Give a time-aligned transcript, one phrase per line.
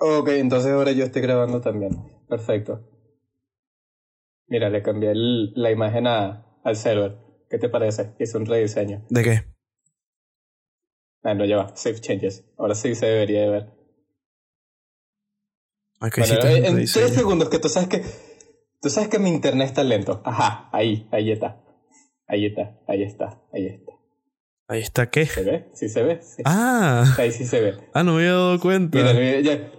[0.00, 1.92] Ok, entonces ahora yo estoy grabando también.
[2.28, 2.80] Perfecto.
[4.48, 7.16] Mira, le cambié el- la imagen a, al server.
[7.48, 8.14] ¿Qué te parece?
[8.18, 9.04] Hice un rediseño.
[9.10, 9.44] ¿De qué?
[11.22, 11.76] Ah, no, ya va.
[11.76, 12.44] Save changes.
[12.56, 13.62] Ahora sí se debería de ver.
[16.00, 18.02] Ok, Bueno, sí, te- en tres segundos que tú sabes que...
[18.80, 20.22] Tú sabes que mi internet está lento.
[20.24, 21.62] Ajá, ahí, ahí está.
[22.26, 23.92] Ahí está, ahí está, ahí está.
[24.68, 25.26] Ahí está, ¿qué?
[25.26, 25.68] ¿Se ve?
[25.74, 26.22] ¿Sí se ve?
[26.22, 26.42] Sí.
[26.46, 27.74] Ah, Ahí sí se ve.
[27.92, 28.96] ah, no me había dado cuenta.
[28.96, 29.70] Mira, mira, ya,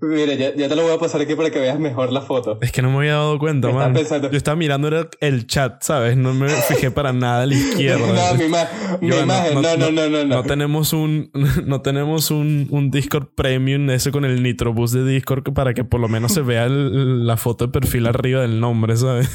[0.00, 2.58] mira ya, ya te lo voy a pasar aquí para que veas mejor la foto.
[2.62, 3.94] Es que no me había dado cuenta, ¿Qué estás man.
[3.94, 4.30] pensando?
[4.30, 6.16] Yo estaba mirando era el chat, ¿sabes?
[6.16, 8.06] No me fijé para nada a la izquierda.
[8.32, 8.68] no, mi, ma-
[9.00, 10.24] mi Yo, imagen, no, no, no, no.
[10.24, 11.30] no, No tenemos un,
[11.66, 16.00] no tenemos un, un Discord Premium ese con el Nitrobus de Discord para que por
[16.00, 19.28] lo menos se vea el- la foto de perfil arriba del nombre, ¿sabes?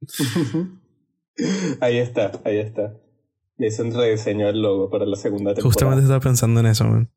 [1.80, 2.94] ahí está, ahí está.
[3.80, 5.62] Un rediseño del logo para la segunda temporada.
[5.64, 7.10] Justamente estaba pensando en eso, man.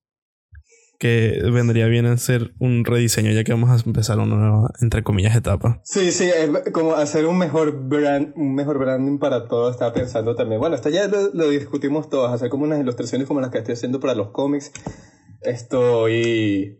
[1.01, 5.35] Que vendría bien hacer un rediseño ya que vamos a empezar una nueva, entre comillas,
[5.35, 5.81] etapa.
[5.83, 9.71] Sí, sí, es como hacer un mejor brand, un mejor branding para todo.
[9.71, 10.61] Estaba pensando también.
[10.61, 12.31] Bueno, esto ya lo, discutimos todos.
[12.31, 14.71] Hacer como unas ilustraciones como las que estoy haciendo para los cómics.
[15.41, 16.77] Esto y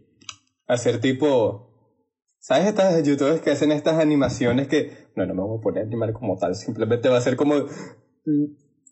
[0.68, 1.72] hacer tipo.
[2.38, 5.10] ¿Sabes estas youtubers que hacen estas animaciones que.
[5.16, 6.54] No, no me voy a poner a animar como tal.
[6.54, 7.56] Simplemente va a ser como.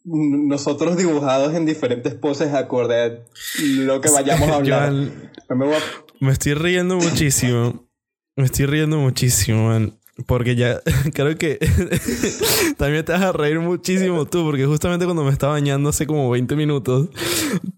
[0.04, 3.26] Nosotros dibujados en diferentes poses acorde a
[3.64, 4.92] lo que vayamos a hablar.
[4.92, 5.80] Me a
[6.20, 7.88] Me estoy riendo muchísimo.
[8.36, 9.99] Me estoy riendo muchísimo, man.
[10.26, 10.82] Porque ya
[11.14, 11.58] creo que
[12.78, 16.30] también te vas a reír muchísimo tú, porque justamente cuando me estaba bañando hace como
[16.30, 17.10] 20 minutos,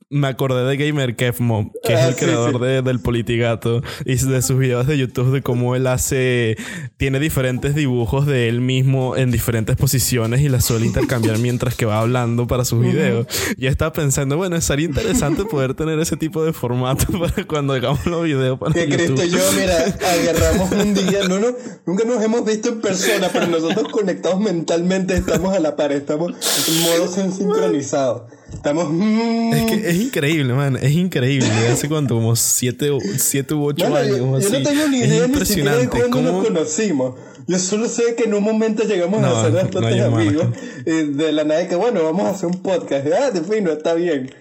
[0.09, 2.65] me acordé de Gamer Kefmo, que es Ah, el sí, creador sí.
[2.65, 6.57] de- del Politigato, y de sus videos de YouTube de cómo él hace,
[6.97, 11.85] tiene diferentes dibujos de él mismo en diferentes posiciones y las suele intercambiar mientras que
[11.85, 13.27] va hablando para sus videos.
[13.57, 18.05] Y estaba pensando, bueno, sería interesante poder tener ese tipo de formato para cuando hagamos
[18.05, 19.15] los videos para Que YouTube.
[19.17, 19.77] Cristo y yo, mira,
[20.11, 21.47] agarramos un día, no, no,
[21.85, 26.31] nunca nos hemos visto en persona, pero nosotros conectados mentalmente estamos a la par, estamos
[26.67, 28.27] en modo sin- sincronizado.
[28.53, 28.89] Estamos...
[28.91, 30.75] mm, Es que es increíble, man.
[30.81, 31.47] Es increíble.
[31.71, 34.17] Hace cuánto, como siete, o- siete u ocho no, no, años.
[34.17, 34.51] yo, yo así.
[34.51, 35.87] no tengo ni es idea ni siquiera de impresionante.
[35.99, 37.15] cuándo nos ¿Cómo- conocimos.
[37.47, 40.15] Yo solo sé que en un momento llegamos No, a ser no bastantes humano.
[40.17, 40.45] amigos
[40.85, 43.07] eh, de la nada que bueno, vamos a hacer un podcast.
[43.19, 44.31] Ah, de fino, está bien.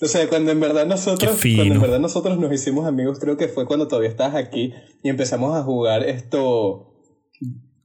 [0.00, 3.48] O sea, cuando en verdad nosotros, cuando en verdad nosotros nos hicimos amigos, creo que
[3.48, 4.72] fue cuando todavía estabas aquí
[5.02, 6.90] y empezamos a jugar esto.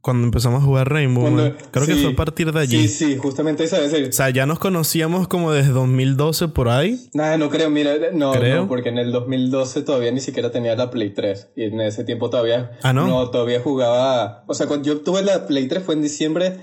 [0.01, 1.53] Cuando empezamos a jugar Rainbow, Cuando-.
[1.71, 2.87] Creo que sí, fue a partir de allí.
[2.87, 4.07] Sí, sí, justamente eso es decir.
[4.07, 7.09] O sea, ya nos conocíamos como desde 2012 por ahí.
[7.13, 8.61] Nada, no creo, mira, no, Creo.
[8.61, 12.05] no, porque en el 2012 todavía ni siquiera tenía la Play 3 y en ese
[12.05, 13.29] tiempo todavía Ah, ¿no?
[13.29, 16.57] todavía jugaba, o sea, cuando yo tuve la Play 3 fue en diciembre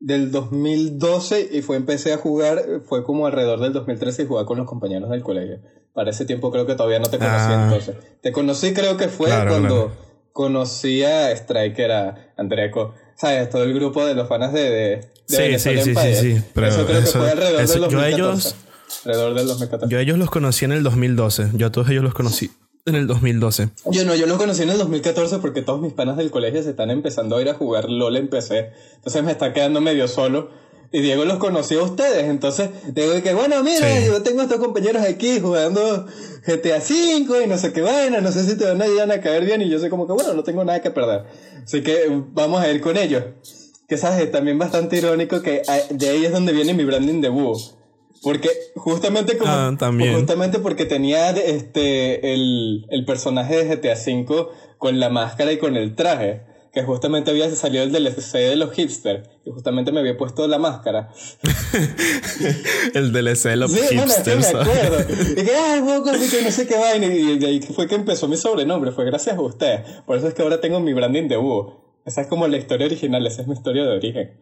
[0.00, 4.58] del 2012 y fue empecé a jugar fue como alrededor del 2013 y jugaba con
[4.58, 5.60] los compañeros del colegio.
[5.94, 7.64] Para ese tiempo creo que todavía no te conocí Ah.
[7.68, 7.96] entonces.
[8.22, 10.11] Te conocí creo que fue Claro, cuando claro.
[10.32, 13.50] Conocí a Striker, a Andreco, ¿sabes?
[13.50, 16.14] Todo el grupo de los fanas de, de, de Sí, sí, sí, Empire.
[16.16, 18.48] sí, sí, pero eso creo eso- que fue alrededor eso- del yo a 2014.
[18.48, 18.56] ellos-
[19.04, 19.92] Alrededor del 2014.
[19.92, 21.48] Yo a ellos los conocí en el 2012.
[21.54, 22.50] Yo a todos ellos los conocí
[22.84, 23.68] en el 2012.
[23.90, 26.70] Yo no, yo los conocí en el 2014 porque todos mis panas del colegio se
[26.70, 28.70] están empezando a ir a jugar LOL en PC.
[28.96, 30.50] Entonces me está quedando medio solo.
[30.92, 32.24] Y Diego los conoció a ustedes.
[32.24, 34.06] Entonces digo que, bueno, mira, Sí.
[34.06, 36.06] yo tengo a estos compañeros aquí jugando
[36.46, 38.20] GTA V y no sé qué vaina.
[38.20, 39.62] No sé si te van a, a caer bien.
[39.62, 41.24] Y yo sé como que, bueno, no tengo nada que perder.
[41.64, 43.24] Así que vamos a ir con ellos.
[43.88, 47.28] Que sabes, también bastante irónico que ah, de ahí es donde viene mi branding de
[47.30, 47.58] búho.
[48.22, 49.50] Porque justamente como...
[49.50, 50.14] Ah, también.
[50.14, 54.46] Justamente porque tenía este el, el personaje de GTA V
[54.78, 56.42] con la máscara y con el traje.
[56.72, 59.28] Que justamente había salido el DLC de los hipsters.
[59.44, 61.10] Y justamente me había puesto la máscara.
[62.94, 64.46] el DLC de los Sí, bueno, es que me hipsters.
[64.46, 64.68] ¿sabes?
[64.68, 65.32] acuerdo.
[65.32, 67.06] Y que, ay, con que no sé qué vaina.
[67.06, 68.90] Y de ahí fue que empezó mi sobrenombre.
[68.92, 69.82] Fue gracias a ustedes.
[70.06, 72.00] Por eso es que ahora tengo mi branding de búho.
[72.06, 73.26] Esa es como la historia original.
[73.26, 74.40] Esa es mi historia de origen.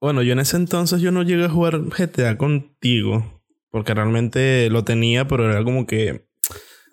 [0.00, 3.42] Bueno, yo en ese entonces yo no llegué a jugar GTA contigo.
[3.70, 6.29] Porque realmente lo tenía, pero era como que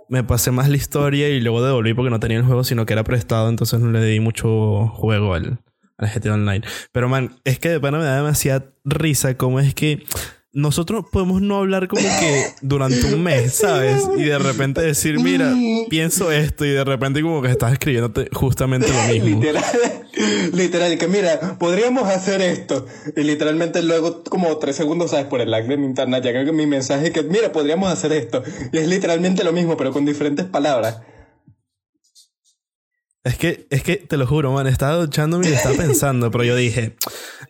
[0.10, 2.94] me pasé más la historia y luego devolví porque no tenía el juego, sino que
[2.94, 5.60] era prestado, entonces no le di mucho juego al,
[5.98, 6.66] al GTA Online.
[6.92, 10.04] Pero man, es que de pana me da demasiada risa cómo es que
[10.54, 14.04] nosotros podemos no hablar como que durante un mes, ¿sabes?
[14.18, 15.54] Y de repente decir, mira,
[15.90, 19.40] pienso esto y de repente como que estás escribiéndote justamente lo mismo.
[19.40, 19.64] Literal,
[20.54, 22.86] literal, que mira, podríamos hacer esto.
[23.16, 25.26] Y literalmente luego, como tres segundos, ¿sabes?
[25.26, 28.44] Por el lag de mi internet, llega mi mensaje que, mira, podríamos hacer esto.
[28.72, 31.02] Y es literalmente lo mismo, pero con diferentes palabras.
[33.24, 36.56] Es que, es que te lo juro, man, estaba duchándome y estaba pensando, pero yo
[36.56, 36.96] dije,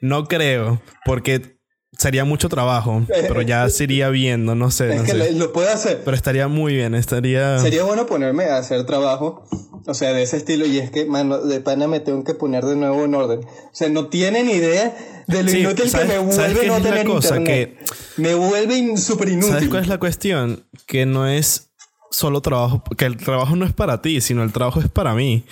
[0.02, 1.57] no creo, porque
[1.92, 4.90] sería mucho trabajo, pero ya se iría viendo, no sé.
[4.92, 5.32] Es no que sé.
[5.34, 6.02] lo, puedo hacer.
[6.04, 7.60] Pero estaría muy bien, estaría...
[7.60, 9.44] Sería bueno ponerme a hacer trabajo,
[9.86, 12.66] o sea, de ese estilo, y es que, mano, de pana me tengo que poner
[12.66, 13.40] de nuevo en orden.
[13.46, 14.96] O sea, no tienen idea
[15.28, 17.38] de lo Sí, inútil ¿sabes- que me vuelve no es la cosa?
[17.38, 17.78] internet.
[18.18, 19.52] Me vuelve súper inútil.
[19.54, 20.66] ¿Sabes cuál es la cuestión?
[20.88, 21.70] Que no es
[22.12, 25.46] solo trabajo, que el trabajo no es para ti, sino el trabajo es para mí.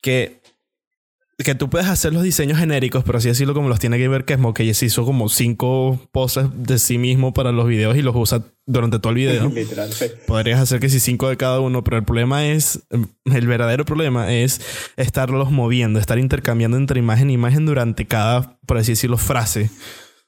[0.00, 0.42] Que,
[1.38, 4.54] que tú puedes hacer los diseños genéricos, pero así decirlo como los tiene Gamer Kesmo,
[4.54, 8.44] que se hizo como cinco poses de sí mismo para los videos y los usa
[8.66, 9.48] durante todo el video.
[9.54, 9.90] Literal.
[10.26, 12.80] Podrías hacer que si cinco de cada uno, pero el problema es,
[13.24, 14.60] el verdadero problema es
[14.96, 19.70] estarlos moviendo, estar intercambiando entre imagen e imagen durante cada, por así decirlo, frase.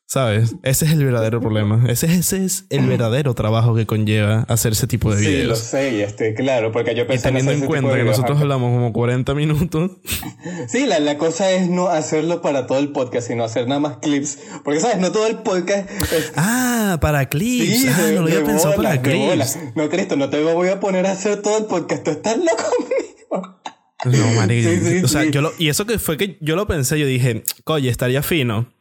[0.09, 0.55] ¿Sabes?
[0.63, 1.85] Ese es el verdadero problema.
[1.89, 5.59] Ese, ese es el verdadero trabajo que conlleva hacer ese tipo de Sí, lo videos.
[5.59, 8.41] sé, y estoy claro, porque yo y pensé teniendo en tipo cuenta que videos nosotros
[8.41, 9.91] hablamos como 40 minutos.
[10.69, 13.97] Sí, la, la cosa es no hacerlo para todo el podcast, sino hacer nada más
[13.99, 14.39] clips.
[14.65, 14.99] Porque, ¿sabes?
[14.99, 16.33] No todo el podcast es...
[16.37, 17.81] Ah, para clips.
[17.81, 19.45] Sí, ah, de- no lo había pensado bola, para de bola.
[19.45, 19.59] clips.
[19.77, 22.05] No, Cristo, no te voy a poner a hacer todo el podcast.
[22.05, 23.59] Tú estás loco conmigo.
[24.05, 24.71] No, marico.
[24.71, 27.07] Sí, sí, o sea, yo lo, y eso que fue que yo lo pensé, yo
[27.07, 28.73] dije, oye, estaría fino.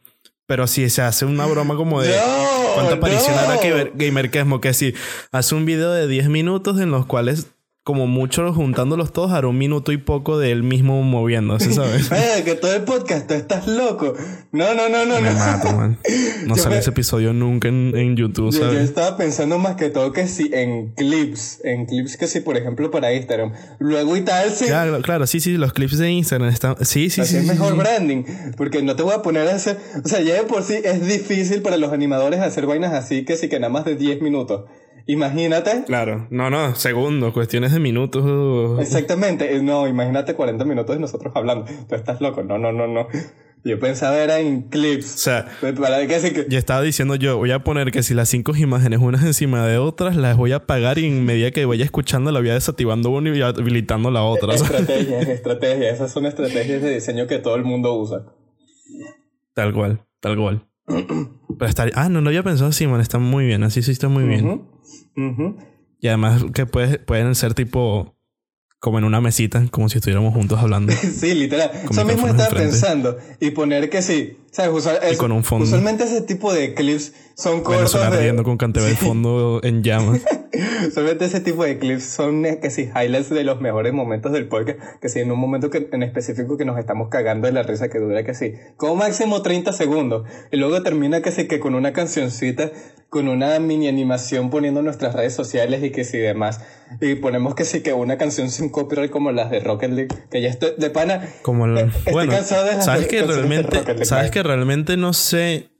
[0.46, 3.40] Pero si se hace una broma como de No, cuánta aparición no.
[3.40, 4.94] hará Gamer, Gamer Kesmo, que si
[5.32, 7.48] hace un video de 10 minutos en los cuales,
[7.86, 12.10] como mucho juntándolos todos, hará un minuto y poco de él mismo moviéndose, ¿sabes?
[12.12, 14.12] Eh, que todo el podcast, tú estás loco.
[14.50, 15.38] No, no, no, no, Me no.
[15.38, 15.96] mato, man.
[16.46, 18.82] No Yo sale me- ese episodio nunca en, en YouTube, Yo, yo ¿sabes?
[18.88, 22.90] estaba pensando más que todo que si en clips, en clips que si por ejemplo
[22.90, 26.74] para Instagram, luego y tal, sí, Claro, claro, sí, sí, los clips de Instagram están.
[26.84, 27.36] Sí, sí, así sí.
[27.36, 27.78] es sí, mejor sí.
[27.78, 28.24] branding,
[28.56, 31.06] porque no te voy a poner a hacer, o sea, ya de por sí es
[31.06, 34.64] difícil para los animadores hacer vainas así que sí que nada más de 10 minutos.
[35.08, 38.80] Imagínate, Claro, no, no, segundos, cuestiones de minutos.
[38.80, 42.88] exactamente, eh, no, imagínate 40 minutos de nosotros hablando, tú estás loco, no, no, no,
[42.88, 43.06] no.
[43.64, 45.48] Yo pensaba era en O clips, sea,
[45.80, 46.46] para que así que...
[46.48, 49.78] Ya estaba diciendo yo, voy a poner que si las cinco imágenes unas encima de
[49.78, 53.36] otras, las voy a apagar y en medida que vaya escuchando la voy desactivando una
[53.36, 54.54] y habilitando la otra.
[54.54, 58.26] Estrategias, estrategias, esas son estrategias de diseño que todo el mundo usa.
[59.54, 60.64] Tal cual, tal cual.
[60.86, 63.00] Pero está, ah, no lo había pensado así, man.
[63.00, 63.62] Está muy bien.
[63.62, 64.62] Así sí está muy bien.
[66.00, 68.14] Y además que puede- pueden ser tipo
[68.78, 70.92] como en una mesita, como si estuviéramos juntos hablando.
[71.02, 71.70] Sí, literal.
[71.90, 72.70] Eso mismo estaba enfrente.
[72.72, 73.16] pensando.
[73.40, 74.36] Y poner que sí.
[74.56, 74.72] ¿Sabes?
[74.74, 75.66] Usual- es- con un fondo.
[75.66, 77.92] Usualmente ese tipo de clips son cortos.
[77.92, 80.22] Venezuela de- con Cantebel de fondo en llamas.
[80.88, 84.48] Usualmente ese tipo de clips son eh, que sí, highlights de los mejores momentos del
[84.48, 84.78] podcast.
[85.02, 87.88] Que sí, en un momento que, en específico que nos estamos cagando de la risa
[87.90, 88.54] que dura que sí.
[88.78, 90.26] Como máximo 30 segundos.
[90.50, 92.70] Y luego termina que sí, que con una cancioncita,
[93.10, 96.60] con una mini animación poniendo nuestras redes sociales y que sí demás.
[97.00, 100.08] Y ponemos que sí, que una canción sin copyright como las de Rocket League.
[100.30, 101.28] Que ya estoy de pana.
[101.42, 105.12] Como el- Eh, estoy bueno, cansado de las sabes que realmente, sabes que realmente no
[105.12, 105.70] sé,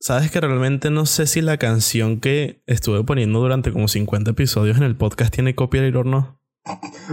[0.00, 4.76] sabes que realmente no sé si la canción que estuve poniendo durante como 50 episodios
[4.76, 6.40] en el podcast tiene copyright o no.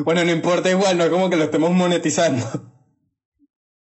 [0.03, 2.45] Bueno, no importa igual, no es como que lo estemos monetizando.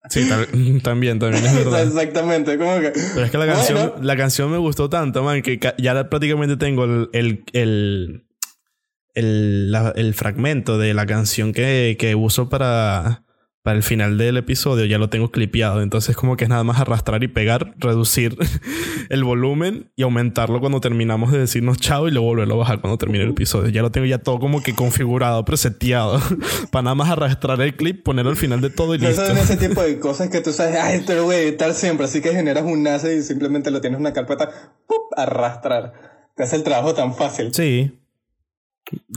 [0.10, 0.28] Sí,
[0.84, 1.84] también, también es verdad.
[1.88, 2.92] Exactamente, como que...
[3.14, 3.60] Pero es que la Bueno.
[3.60, 8.26] canción, la canción me gustó tanto, man, que ya prácticamente tengo el, el, el,
[9.14, 13.26] el, la- el fragmento de la canción que, que uso para,
[13.70, 15.84] para el final del episodio, ya lo tengo clipeado.
[15.84, 18.36] Entonces, como que es nada más arrastrar y pegar, reducir
[19.10, 22.98] el volumen y aumentarlo cuando terminamos de decirnos chao y luego volverlo a bajar cuando
[22.98, 23.70] termine el episodio.
[23.70, 26.20] Ya lo tengo ya todo como que configurado, preseteado,
[26.72, 29.24] para nada más arrastrar el clip, ponerlo al final de todo y listo.
[29.24, 32.08] son ese tipo de cosas que tú sabes, ay, esto lo voy a editar siempre,
[32.08, 34.50] así que generas un nace y simplemente lo tienes en una carpeta,
[34.88, 35.14] ¡pup!
[35.16, 35.94] arrastrar.
[36.36, 37.54] Te hace el trabajo tan fácil.
[37.54, 37.92] Sí.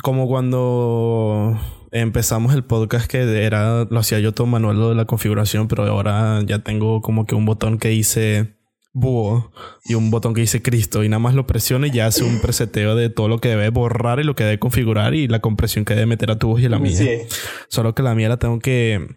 [0.03, 1.59] Como cuando
[1.91, 5.85] empezamos el podcast que era, lo hacía yo todo manual lo de la configuración, pero
[5.85, 8.57] ahora ya tengo como que un botón que dice
[8.95, 9.51] búho
[9.85, 12.41] y un botón que dice Cristo y nada más lo presiono y ya hace un
[12.41, 15.85] preseteo de todo lo que debe borrar y lo que debe configurar y la compresión
[15.85, 16.97] que debe meter a tu voz y a la mía.
[16.97, 17.09] Sí.
[17.69, 19.17] Solo que la mía la tengo que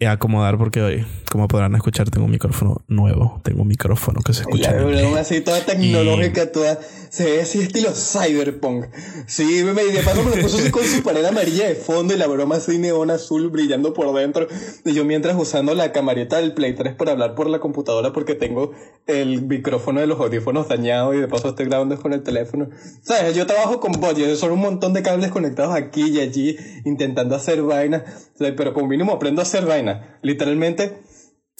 [0.00, 3.38] eh, acomodar porque hoy, como podrán escuchar, tengo un micrófono nuevo.
[3.44, 4.72] Tengo un micrófono que se escucha.
[4.72, 6.80] La así toda tecnológica, toda.
[7.10, 8.86] Se ve así estilo cyberpunk.
[9.26, 12.16] Sí, me, de paso me lo puso así con su pared amarilla de fondo y
[12.16, 14.46] la broma así neón azul brillando por dentro.
[14.84, 18.34] Y yo mientras usando la camarita del Play 3 para hablar por la computadora porque
[18.34, 18.72] tengo
[19.06, 22.70] el micrófono de los audífonos dañado y de paso estoy grabando con el teléfono.
[23.02, 23.34] ¿Sabes?
[23.34, 27.62] Yo trabajo con budget, son un montón de cables conectados aquí y allí intentando hacer
[27.62, 28.30] vainas.
[28.38, 30.00] Pero como mínimo aprendo a hacer vainas.
[30.22, 31.00] Literalmente,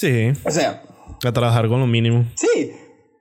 [0.00, 0.82] Sí, o sea,
[1.22, 2.24] a trabajar con lo mínimo.
[2.34, 2.72] Sí,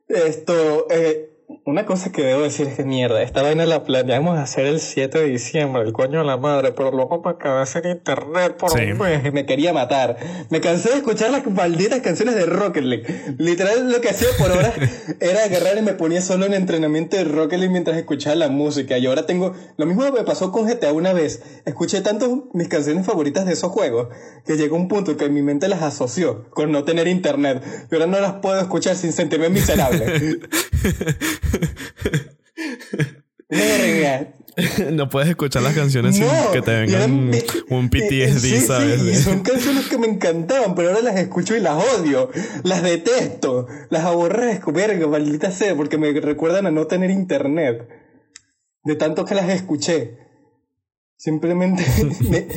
[0.07, 1.28] esto, eh,
[1.69, 5.19] una cosa que debo decir es que mierda, esta vaina la planeamos hacer el 7
[5.19, 8.97] de diciembre, el coño de la madre, pero luego me acabé en internet por un
[8.97, 10.17] mes y me quería matar.
[10.49, 13.35] Me cansé de escuchar las malditas canciones de Rocket League.
[13.38, 14.73] Literal lo que hacía por ahora
[15.19, 18.97] era agarrar y me ponía solo en entrenamiento de Rocket League mientras escuchaba la música.
[18.97, 21.43] Y ahora tengo, lo mismo me pasó con GTA una vez.
[21.65, 24.07] Escuché tanto mis canciones favoritas de esos juegos
[24.43, 27.63] que llegó un punto que mi mente las asoció con no tener internet.
[27.91, 30.39] Y ahora no las puedo escuchar sin sentirme miserable.
[34.91, 37.31] no puedes escuchar las canciones sin que te vengan
[37.69, 39.23] un PTSD, ¿sabes?
[39.23, 42.29] son canciones que me encantaban, pero ahora las escucho y las odio.
[42.63, 43.67] Las detesto.
[43.89, 47.87] Las aborrezco, verga, maldita sea, porque me recuerdan a no tener internet.
[48.83, 50.17] De tanto que las escuché.
[51.15, 51.83] Simplemente
[52.29, 52.47] me,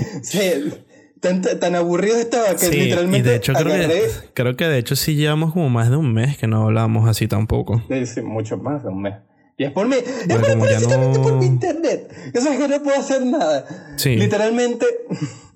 [1.22, 3.28] tan, tan aburrido estaba que literalmente.
[3.28, 6.12] Y de hecho, creo, que, creo que de hecho sí llevamos como más de un
[6.12, 7.80] mes que no hablamos así tampoco.
[7.88, 9.14] Sí, mucho más de un mes.
[9.56, 9.96] Y es por mí.
[9.96, 11.22] Es por, no...
[11.22, 12.12] por mi internet.
[12.34, 13.94] Eso es que no puedo hacer nada.
[13.96, 14.16] Sí.
[14.16, 14.86] Literalmente.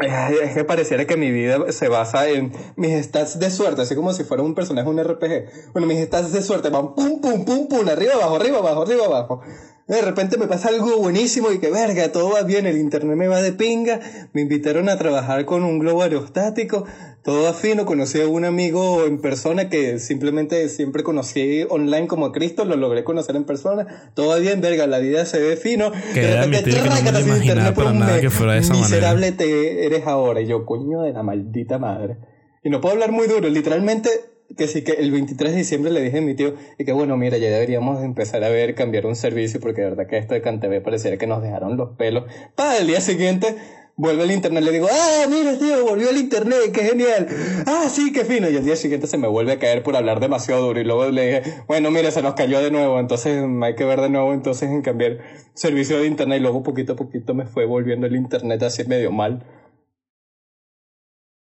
[0.00, 4.12] Es que pareciera que mi vida se basa en mis stats de suerte, así como
[4.12, 5.72] si fuera un personaje un RPG.
[5.72, 9.06] Bueno, mis stats de suerte van pum, pum, pum, pum, arriba, abajo, arriba, abajo, arriba,
[9.06, 9.42] abajo.
[9.88, 13.26] De repente me pasa algo buenísimo y que verga, todo va bien, el internet me
[13.26, 14.00] va de pinga,
[14.34, 16.84] me invitaron a trabajar con un globo aerostático,
[17.24, 22.26] todo va fino, conocí a un amigo en persona que simplemente siempre conocí online como
[22.26, 25.56] a Cristo, lo logré conocer en persona, todo va bien, verga, la vida se ve
[25.56, 28.74] fino, que de repente, que no me internet por un nada que fuera de esa
[28.74, 32.18] miserable te eres ahora, y yo, coño de la maldita madre.
[32.62, 34.10] Y no puedo hablar muy duro, literalmente
[34.56, 37.36] que sí que el 23 de diciembre le dije a mi tío que bueno, mira,
[37.38, 40.82] ya deberíamos empezar a ver, cambiar un servicio porque de verdad que esto de CanTV
[40.82, 42.24] pareciera que nos dejaron los pelos.
[42.54, 43.56] Para el día siguiente
[43.98, 47.26] vuelve el internet, le digo, ah, mira tío, volvió el internet, qué genial.
[47.66, 48.48] Ah, sí, qué fino.
[48.48, 51.10] Y el día siguiente se me vuelve a caer por hablar demasiado duro y luego
[51.10, 54.32] le dije, bueno, mira, se nos cayó de nuevo, entonces hay que ver de nuevo
[54.32, 55.18] entonces en cambiar
[55.54, 59.10] servicio de internet y luego poquito a poquito me fue volviendo el internet así medio
[59.10, 59.44] mal.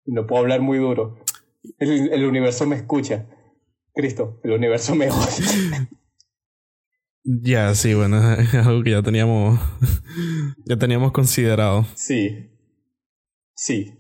[0.06, 1.20] No puedo hablar muy duro.
[1.78, 3.28] El, el universo me escucha.
[3.94, 5.88] Cristo, el universo me oye.
[7.24, 9.60] Ya, sí, bueno, es algo que ya teníamos.
[10.66, 11.86] ya teníamos considerado.
[11.94, 12.50] Sí.
[13.54, 13.99] Sí.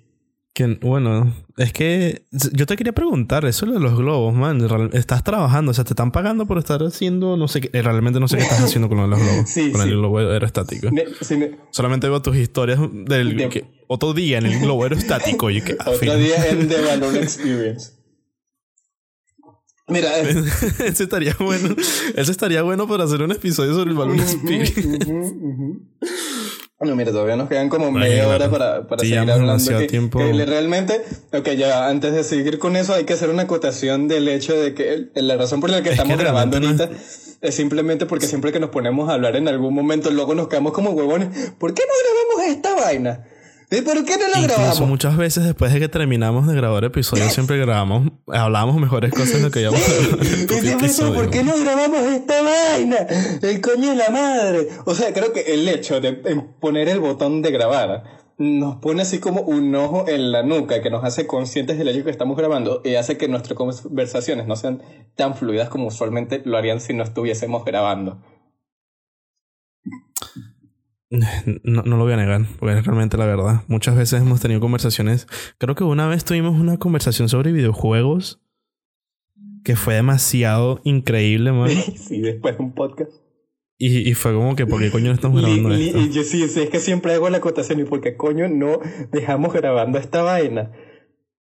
[0.53, 4.59] Que, bueno, es que yo te quería preguntar eso de los globos, man.
[4.93, 8.27] Estás trabajando, o sea, te están pagando por estar haciendo, no sé, qué, realmente no
[8.27, 9.49] sé qué estás haciendo con los globos.
[9.49, 10.89] Sí, con el globo aerostático.
[11.71, 15.49] Solamente veo tus historias del otro día en el globo aerostático.
[15.49, 17.99] y que, ah, otro día en The Balloon Experience.
[19.89, 21.75] Mira, ese estaría bueno.
[22.15, 24.99] Ese estaría bueno para hacer un episodio sobre el Balloon Experience.
[26.79, 29.77] Bueno, mira, todavía nos quedan como media hora para, para seguir hablando.
[29.79, 30.19] Que, tiempo.
[30.19, 31.01] realmente,
[31.33, 34.73] ok, ya antes de seguir con eso, hay que hacer una acotación del hecho de
[34.73, 36.89] que la razón por la que estamos grabando ahorita
[37.41, 40.71] es simplemente porque siempre que nos ponemos a hablar en algún momento, luego nos quedamos
[40.71, 41.51] como huevones.
[41.57, 43.25] ¿Por qué no grabamos esta vaina?
[43.71, 44.81] ¿Y por qué no lo grabamos?
[44.81, 49.41] muchas veces después de que terminamos de grabar episodios siempre grabamos, hablamos mejores cosas de
[49.41, 49.69] lo que ya
[50.71, 51.13] episodio.
[51.13, 52.97] ¿Por qué no grabamos esta vaina?
[53.41, 54.67] El coño de la madre.
[54.85, 56.13] O sea, creo que el hecho de
[56.59, 58.03] poner el botón de grabar
[58.39, 62.05] nos pone así como un ojo en la nuca que nos hace conscientes del hecho
[62.05, 64.81] que estamos grabando y hace que nuestras conversaciones no sean
[65.15, 68.19] tan fluidas como usualmente lo harían si no estuviésemos grabando.
[71.63, 73.63] No, no, lo voy a negar, porque es realmente la verdad.
[73.67, 75.27] Muchas veces hemos tenido conversaciones.
[75.57, 78.39] Creo que una vez tuvimos una conversación sobre videojuegos
[79.63, 81.69] que fue demasiado increíble, man.
[81.95, 83.11] sí, después de un podcast.
[83.77, 85.99] Y, y fue como que, ¿por qué coño no estamos grabando esto?
[85.99, 88.79] Y yo sí, sí, es que siempre hago la acotación, ¿y por qué coño no
[89.11, 90.71] dejamos grabando esta vaina?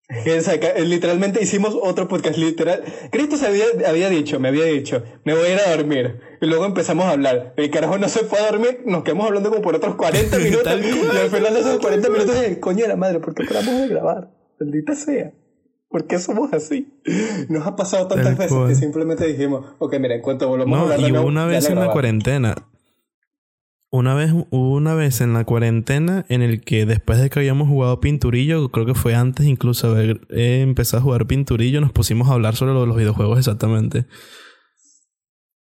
[0.09, 2.83] Literalmente hicimos otro podcast literal.
[3.11, 6.19] Cristo se había, había, dicho, me había dicho, me voy a ir a dormir.
[6.41, 7.53] Y luego empezamos a hablar.
[7.57, 10.73] El carajo no se fue a dormir, nos quedamos hablando como por otros 40 minutos.
[10.81, 13.87] y al final de esos 40 minutos, coño de la madre, ¿por qué paramos de
[13.89, 14.31] grabar?
[14.59, 15.33] Maldita sea.
[15.89, 16.93] ¿Por qué somos así?
[17.49, 20.99] Nos ha pasado tantas veces que simplemente dijimos, ok, mira, en cuanto volvamos a hablar
[20.99, 22.55] de nuevo, una vez en la cuarentena,
[23.89, 27.69] una vez, hubo una vez en la cuarentena en el que después de que habíamos
[27.69, 31.93] jugado pinturillo, creo que fue antes incluso de haber eh, empezado a jugar pinturillo, nos
[31.93, 34.05] pusimos a hablar sobre lo de los videojuegos exactamente.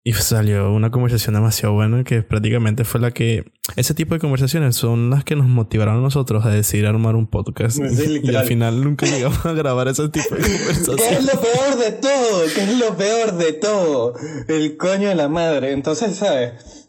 [0.03, 3.53] Y salió una conversación demasiado buena que prácticamente fue la que...
[3.77, 7.27] Ese tipo de conversaciones son las que nos motivaron a nosotros a decidir armar un
[7.27, 7.79] podcast.
[8.23, 11.05] y al final nunca llegamos a grabar ese tipo de conversaciones.
[11.09, 12.43] ¿Qué es lo peor de todo?
[12.55, 14.15] ¿Qué es lo peor de todo?
[14.49, 15.73] El coño de la madre.
[15.73, 16.80] Entonces, ¿sabes?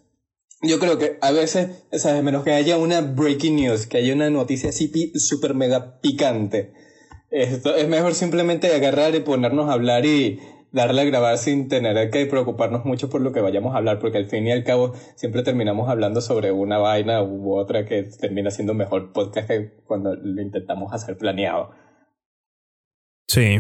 [0.62, 2.24] Yo creo que a veces, ¿sabes?
[2.24, 6.74] Menos que haya una breaking news, que haya una noticia así super mega picante.
[7.32, 10.39] Esto, es mejor simplemente agarrar y ponernos a hablar y,
[10.72, 14.18] darle a grabar sin tener que preocuparnos mucho por lo que vayamos a hablar, porque
[14.18, 18.51] al fin y al cabo siempre terminamos hablando sobre una vaina u otra que termina
[18.51, 21.72] siendo mejor podcast que cuando lo intentamos hacer planeado.
[23.27, 23.60] Sí.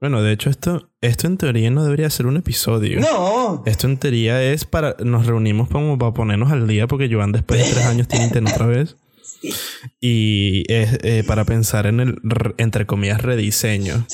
[0.00, 3.00] Bueno, de hecho esto, esto en teoría no debería ser un episodio.
[3.00, 3.62] No.
[3.66, 4.96] Esto en teoría es para...
[5.04, 8.54] Nos reunimos como para ponernos al día porque Joan después de tres años tiene internet
[8.54, 8.96] otra vez.
[10.00, 12.16] Y es eh, para pensar en el,
[12.58, 14.06] entre comillas, rediseño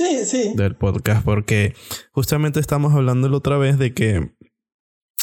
[0.54, 1.74] del podcast, porque
[2.12, 4.32] justamente estamos hablando la otra vez de que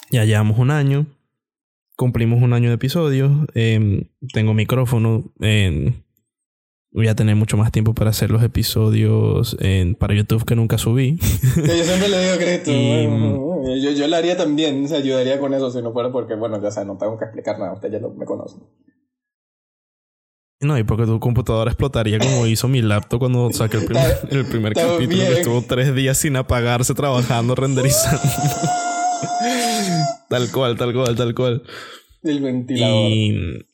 [0.10, 1.08] ya llevamos un año,
[1.96, 5.34] cumplimos un año de episodios, em, tengo micrófono,
[6.98, 10.80] voy a tener mucho más tiempo para hacer los episodios en, para YouTube que nunca
[10.80, 11.20] subí.
[11.20, 12.72] yo siempre le digo Cristo.
[13.82, 16.72] yo, yo lo haría también, se ayudaría con eso si no fuera porque, bueno, ya
[16.72, 18.56] sabes, no tengo que explicar nada, usted ya lo, me conoce.
[20.60, 24.46] No, y porque tu computadora explotaría como hizo mi laptop cuando saqué el primer, el
[24.48, 28.24] primer capítulo que estuvo tres días sin apagarse trabajando, renderizando.
[30.30, 31.62] tal cual, tal cual, tal cual.
[32.24, 33.12] El ventilador.
[33.12, 33.68] Y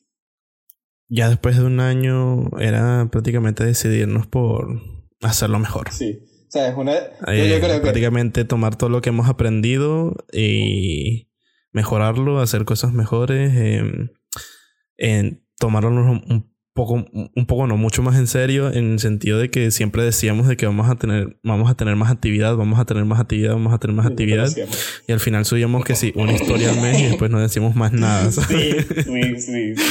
[1.14, 4.80] ya después de un año era prácticamente decidirnos por
[5.22, 5.92] hacerlo mejor.
[5.92, 6.18] Sí.
[6.48, 6.94] O sea, es una...
[7.28, 11.28] Eh, prácticamente tomar todo lo que hemos aprendido y
[11.72, 14.10] mejorarlo, hacer cosas mejores, eh,
[14.96, 19.48] en tomarlo un poco, un poco no, mucho más en serio, en el sentido de
[19.48, 22.84] que siempre decíamos de que vamos a tener, vamos a tener más actividad, vamos a
[22.84, 24.48] tener más actividad, vamos a tener más actividad.
[25.06, 27.92] Y al final subíamos que sí, una historia al mes y después no decimos más
[27.92, 28.30] nada.
[28.32, 28.86] ¿sabes?
[29.04, 29.82] Sí, sí, sí.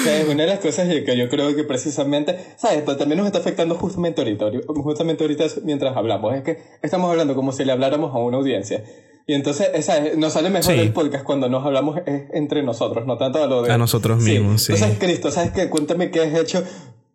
[0.00, 2.82] O sea, es una de las cosas que yo creo que precisamente, ¿sabes?
[2.86, 6.32] Pero también nos está afectando justamente ahorita, justamente ahorita mientras hablamos.
[6.36, 8.84] Es que estamos hablando como si le habláramos a una audiencia.
[9.26, 13.42] Y entonces, esa, nos sale mejor el podcast cuando nos hablamos entre nosotros, no tanto
[13.42, 13.72] a lo de...
[13.72, 14.72] A nosotros mismos, sí.
[14.72, 15.70] Entonces, Cristo, ¿sabes qué?
[15.70, 16.62] Cuéntame qué has hecho.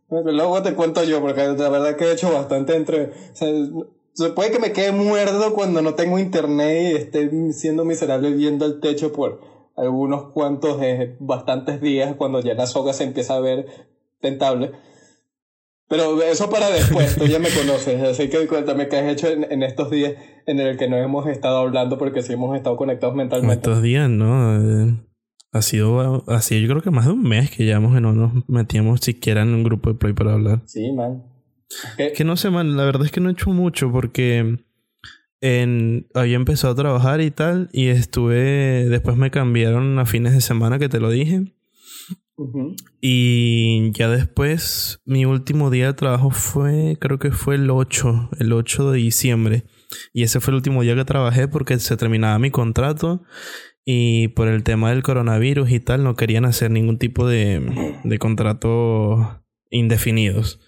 [0.09, 3.11] Luego te cuento yo, porque la verdad que he hecho bastante entre...
[3.33, 8.65] se puede que me quede muerto cuando no tengo internet y esté siendo miserable viendo
[8.65, 9.41] el techo por
[9.77, 13.67] algunos cuantos, eh, bastantes días, cuando ya la soga se empieza a ver
[14.19, 14.71] tentable.
[15.89, 19.63] Pero eso para después, tú ya me conoces, así que cuéntame qué has hecho en,
[19.63, 20.13] estos días
[20.45, 23.55] en el que no hemos estado hablando porque sí hemos estado conectados mentalmente.
[23.55, 24.55] Estos días, ¿no?
[24.55, 24.95] Eh,
[25.51, 28.47] ha sido así, yo creo que más de un mes que llevamos que no nos
[28.47, 30.61] metíamos siquiera en un grupo de play para hablar.
[30.65, 31.23] Sí, man.
[31.97, 34.59] Que no sé, man, la verdad es que no he hecho mucho porque
[35.41, 40.41] en, había empezado a trabajar y tal y estuve, después me cambiaron a fines de
[40.41, 41.45] semana que te lo dije.
[43.01, 48.53] Y ya después, mi último día de trabajo fue, creo que fue el 8, el
[48.53, 49.65] 8 de diciembre.
[50.13, 53.23] Y ese fue el último día que trabajé porque se terminaba mi contrato
[53.85, 58.19] y por el tema del coronavirus y tal no querían hacer ningún tipo de, de
[58.19, 60.59] contrato indefinidos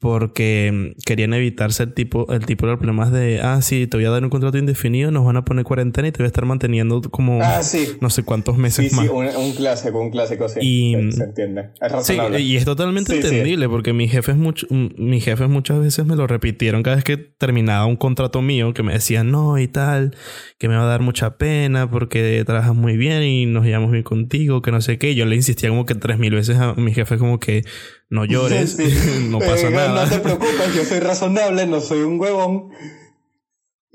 [0.00, 4.10] porque querían evitarse el tipo, el tipo de problemas de, ah, sí, te voy a
[4.10, 7.02] dar un contrato indefinido, nos van a poner cuarentena y te voy a estar manteniendo
[7.10, 7.60] como ah,
[8.00, 9.06] no sé cuántos meses más.
[9.06, 10.60] Sí, un, un, clásico, un clásico, sí.
[10.62, 11.70] Y, se, entiende.
[11.80, 12.38] Es razonable.
[12.38, 16.28] Sí, y es totalmente entendible porque mis jefes, mucho, mis jefes muchas veces me lo
[16.28, 20.14] repitieron cada vez que terminaba un contrato mío, que me decían, no, y tal,
[20.58, 24.04] que me va a dar mucha pena porque trabajas muy bien y nos llevamos bien
[24.04, 25.16] contigo, que no sé qué.
[25.16, 27.64] Yo le insistía como que tres mil veces a mis jefes como que
[28.10, 28.78] no llores,
[29.28, 30.04] no pasa nada.
[30.04, 32.70] No te preocupes, yo soy razonable, no soy un huevón.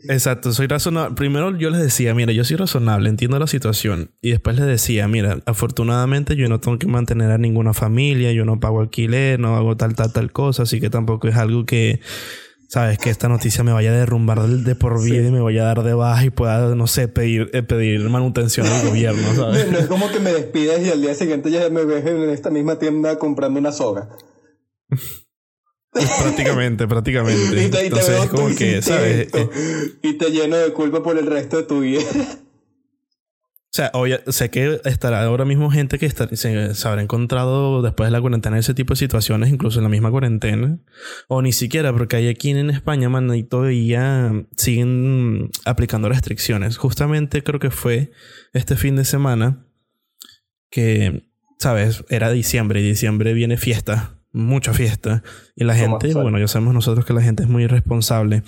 [0.10, 1.16] Exacto, soy razonable.
[1.16, 4.12] Primero yo les decía, mira, yo soy razonable, entiendo la situación.
[4.22, 8.44] Y después les decía, mira, afortunadamente yo no tengo que mantener a ninguna familia, yo
[8.46, 12.02] no pago alquiler, no hago tal, tal, tal cosa, así que tampoco es algo que
[12.74, 15.66] sabes que esta noticia me vaya a derrumbar de, por vida y me vaya a
[15.66, 19.70] dar de baja y pueda, no sé, pedir, eh, pedir manutención al gobierno, ¿sabes?
[19.70, 22.50] No es como que me despidas y al día siguiente ya me ves en esta
[22.50, 24.10] misma tienda comprando una soga.
[25.92, 27.64] prácticamente, prácticamente.
[27.86, 29.28] Entonces es como que, ¿sabes?
[30.02, 32.02] y te lleno de culpa por el resto de tu vida.
[33.74, 33.92] O sea,
[34.28, 38.76] sé que estará ahora mismo gente que se, habrá encontrado después de la cuarentena ese
[38.76, 40.78] tipo de situaciones, incluso en la misma cuarentena.
[41.28, 46.78] O ni siquiera, porque hay aquí en España, man, y todavía siguen aplicando restricciones.
[46.78, 48.12] Justamente creo que fue
[48.54, 49.66] este fin de semana
[50.70, 51.24] que,
[51.58, 52.06] ¿sabes?
[52.10, 55.24] Era diciembre y diciembre viene fiesta, mucha fiesta.
[55.56, 58.44] Y la gente, bueno, ya sabemos nosotros que la gente es muy irresponsable.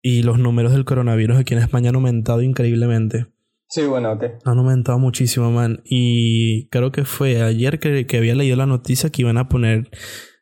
[0.00, 3.26] Y los números del coronavirus aquí en España han aumentado increíblemente.
[3.70, 4.24] Sí, bueno, ok.
[4.44, 5.80] Han aumentado muchísimo, man.
[5.84, 9.88] Y creo que fue ayer que, que había leído la noticia que iban a poner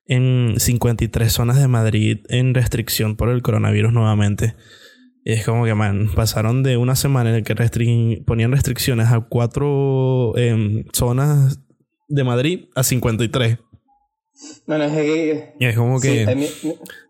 [0.06, 4.56] en 53 zonas de Madrid en restricción por el coronavirus nuevamente.
[5.24, 9.20] Y es como que, man, pasaron de una semana en la que ponían restricciones a
[9.20, 11.60] cuatro em, zonas
[12.08, 13.58] de Madrid a 53.
[14.66, 15.54] Bueno, es que...
[15.60, 16.48] Y es como que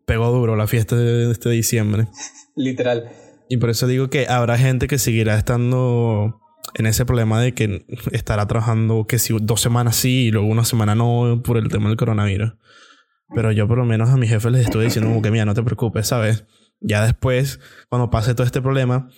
[0.05, 2.09] pegó duro la fiesta de este diciembre.
[2.57, 3.09] Literal.
[3.49, 6.41] Y por eso digo que habrá gente que seguirá estando
[6.75, 10.65] en ese problema de que estará trabajando que si dos semanas sí y luego una
[10.65, 12.55] semana no por el tema del coronavirus.
[13.35, 15.55] Pero yo por lo menos a mis jefes les estoy diciendo como que mira, no
[15.55, 16.45] te preocupes, ¿sabes?
[16.81, 19.09] Ya después, cuando pase todo este problema,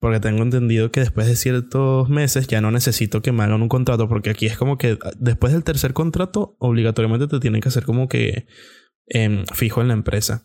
[0.00, 3.68] porque tengo entendido que después de ciertos meses ya no necesito que me hagan un
[3.68, 7.84] contrato, porque aquí es como que después del tercer contrato, obligatoriamente te tienen que hacer
[7.84, 8.46] como que
[9.06, 10.42] em, fijo en la empresa.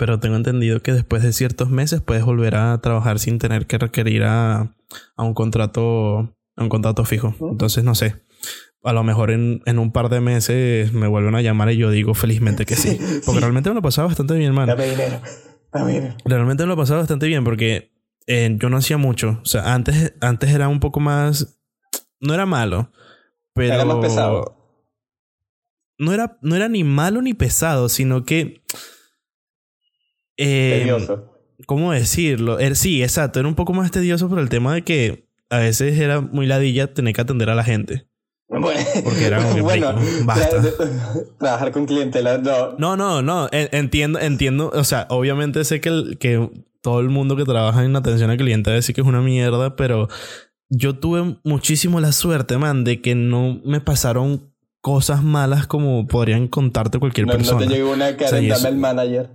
[0.00, 3.76] Pero tengo entendido que después de ciertos meses puedes volver a trabajar sin tener que
[3.76, 4.74] requerir a,
[5.14, 6.20] a un contrato
[6.56, 7.34] a un contrato fijo.
[7.38, 8.22] Entonces no sé.
[8.82, 11.90] A lo mejor en, en, un par de meses me vuelven a llamar y yo
[11.90, 12.98] digo felizmente que sí.
[13.26, 14.68] Porque realmente me lo pasaba bastante bien, man.
[14.68, 15.20] Dame dinero.
[15.70, 16.16] Dame dinero.
[16.24, 17.92] Realmente me lo pasaba bastante bien porque
[18.26, 19.38] eh, yo no hacía mucho.
[19.42, 21.60] O sea, antes, antes era un poco más.
[22.20, 22.90] No era malo.
[23.52, 23.74] Pero.
[23.74, 24.56] Era más pesado.
[25.98, 28.62] No era, no era ni malo ni pesado, sino que.
[30.42, 31.26] Eh, Tedioso.
[31.66, 32.58] ¿Cómo decirlo?
[32.58, 33.38] Er, sí, exacto.
[33.38, 36.92] Era un poco más tedioso por el tema de que a veces era muy ladilla
[36.94, 38.06] tener que atender a la gente.
[38.48, 40.60] Bueno, Porque era como que, bueno, "Marico, basta".
[40.62, 42.72] tra- trabajar con clientela, no.
[42.78, 43.48] No, no, no.
[43.52, 44.70] en- Entiendo, entiendo.
[44.74, 46.50] O sea, obviamente sé que, el- que
[46.80, 50.08] todo el mundo que trabaja en atención al cliente decir que es una mierda, pero
[50.68, 54.50] yo tuve muchísimo la suerte, man, de que no me pasaron
[54.80, 57.66] cosas malas como podrían contarte cualquier No, no persona.
[57.66, 59.30] te llegó una cara O sea, y dame eso- el manager.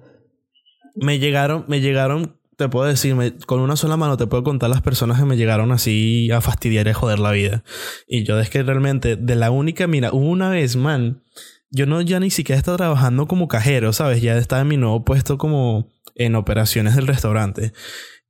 [0.96, 4.82] Me llegaron, me llegaron, te puedo decir, con una sola mano te puedo contar las
[4.82, 7.64] personas que me llegaron así a fastidiar y a joder la vida.
[8.08, 11.22] Y yo es que realmente, de la única, mira, una vez, man,
[11.70, 14.22] yo no ya ni siquiera estaba trabajando como cajero, ¿sabes?
[14.22, 17.74] Ya estaba en mi nuevo puesto como en operaciones del restaurante.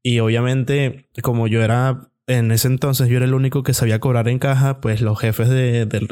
[0.02, 4.28] Y obviamente, como yo era, en ese entonces yo era el único que sabía cobrar
[4.28, 6.08] en caja, pues los jefes de, del...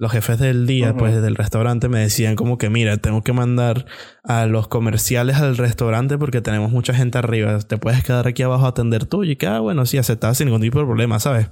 [0.00, 0.98] Los jefes del día, Ujú.
[1.00, 3.84] pues del restaurante, me decían como que, mira, tengo que mandar
[4.22, 7.58] a los comerciales al restaurante porque tenemos mucha gente arriba.
[7.58, 9.24] Te puedes quedar aquí abajo a atender tú.
[9.24, 11.48] Y que, ah, bueno, sí, aceptaba sin ningún tipo de problema, ¿sabes?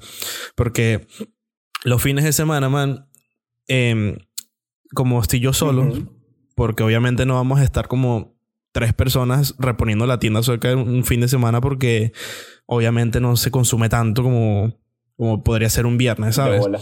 [0.54, 1.08] Porque
[1.82, 3.08] los fines de semana, man,
[3.66, 4.16] em,
[4.94, 5.92] como estoy yo solo,
[6.54, 8.36] porque obviamente no vamos a estar como
[8.70, 12.12] tres personas reponiendo la tienda cerca de un fin de semana porque
[12.66, 14.78] obviamente no se consume tanto como,
[15.16, 16.60] como podría ser un viernes, De ¿sabes?
[16.60, 16.78] bola.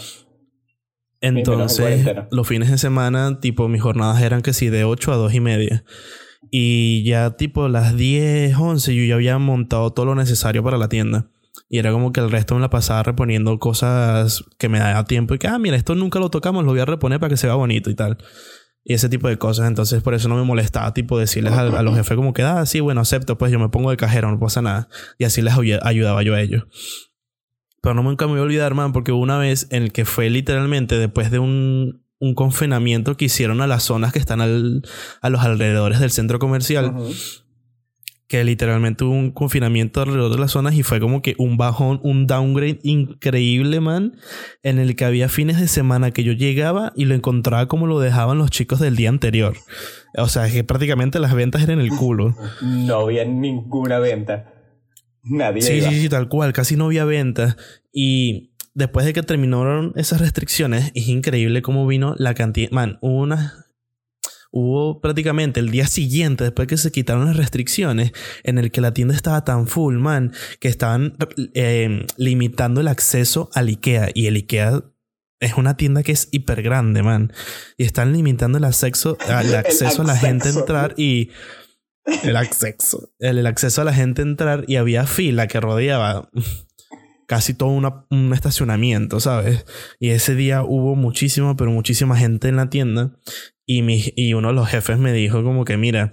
[1.29, 5.35] Entonces, los fines de semana, tipo, mis jornadas eran que sí, de 8 a 2
[5.35, 5.85] y media.
[6.51, 10.89] Y ya, tipo, las 10, 11, yo ya había montado todo lo necesario para la
[10.89, 11.31] tienda.
[11.69, 15.35] Y era como que el resto me la pasaba reponiendo cosas que me daba tiempo.
[15.35, 17.47] Y que, ah, mira, esto nunca lo tocamos, lo voy a reponer para que se
[17.47, 18.19] vea bonito y tal.
[18.85, 19.67] Y ese tipo de cosas.
[19.67, 22.67] Entonces, por eso no me molestaba, tipo, decirles a, a los jefes como que, ah,
[22.67, 24.89] sí, bueno, acepto, pues yo me pongo de cajero, no pasa nada.
[25.19, 26.65] Y así les ayu- ayudaba yo a ellos.
[27.85, 30.05] Pero no nunca me voy a olvidar, man, porque hubo una vez en el que
[30.05, 34.83] fue literalmente después de un, un confinamiento que hicieron a las zonas que están al-
[35.21, 36.95] a los alrededores del centro comercial,
[38.27, 42.01] que literalmente hubo un confinamiento alrededor de las zonas y fue como que un bajón,
[42.03, 44.17] un downgrade increíble, man,
[44.63, 48.01] en el que había fines de semana que yo llegaba y lo encontraba como lo
[48.01, 49.57] dejaban los chicos del día anterior.
[50.17, 52.35] O sea, que prácticamente las ventas eran el culo.
[52.63, 54.54] No había ninguna venta.
[55.25, 55.91] Nadie Sí, iba.
[55.91, 56.53] sí, sí, tal cual.
[56.53, 57.57] Casi no había ventas.
[57.93, 62.71] Y después de que terminaron esas restricciones, es increíble cómo vino la cantidad.
[62.71, 63.61] Man, hubo una.
[64.57, 68.13] Hubo prácticamente el día siguiente, después que se quitaron las restricciones,
[68.45, 71.17] en el que la tienda estaba tan full, man, que estaban
[71.55, 74.11] eh, limitando el acceso al IKEA.
[74.15, 74.85] Y el IKEA
[75.41, 77.33] es una tienda que es hiper grande, man.
[77.77, 81.31] Y están limitando el acceso, el acceso a la gente a entrar y.
[82.23, 83.11] El acceso.
[83.19, 86.29] El, el acceso a la gente entrar y había fila que rodeaba
[87.27, 89.65] casi todo un estacionamiento, ¿sabes?
[89.99, 93.17] Y ese día hubo muchísima, pero muchísima gente en la tienda.
[93.67, 96.13] Y, mi, y uno de los jefes me dijo como que, mira,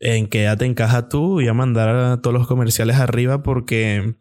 [0.00, 4.14] en quédate en caja tú, voy a mandar a todos los comerciales arriba porque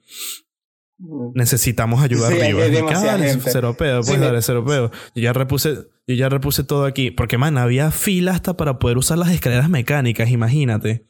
[1.00, 2.64] necesitamos ayuda Sí, arriba.
[2.64, 3.52] hay Y que, demasiada "Ah, dale, gente".
[3.52, 4.92] cero pedo, pues dale, cero pedo.
[5.16, 7.12] Yo ya repuse, yo ya repuse todo aquí.
[7.12, 11.08] Porque, man, había fila hasta para poder usar las escaleras mecánicas, imagínate.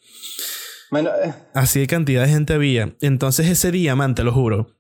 [0.96, 2.96] Eh, Así de cantidad de gente había.
[3.02, 4.74] Entonces ese día, man, te lo juro.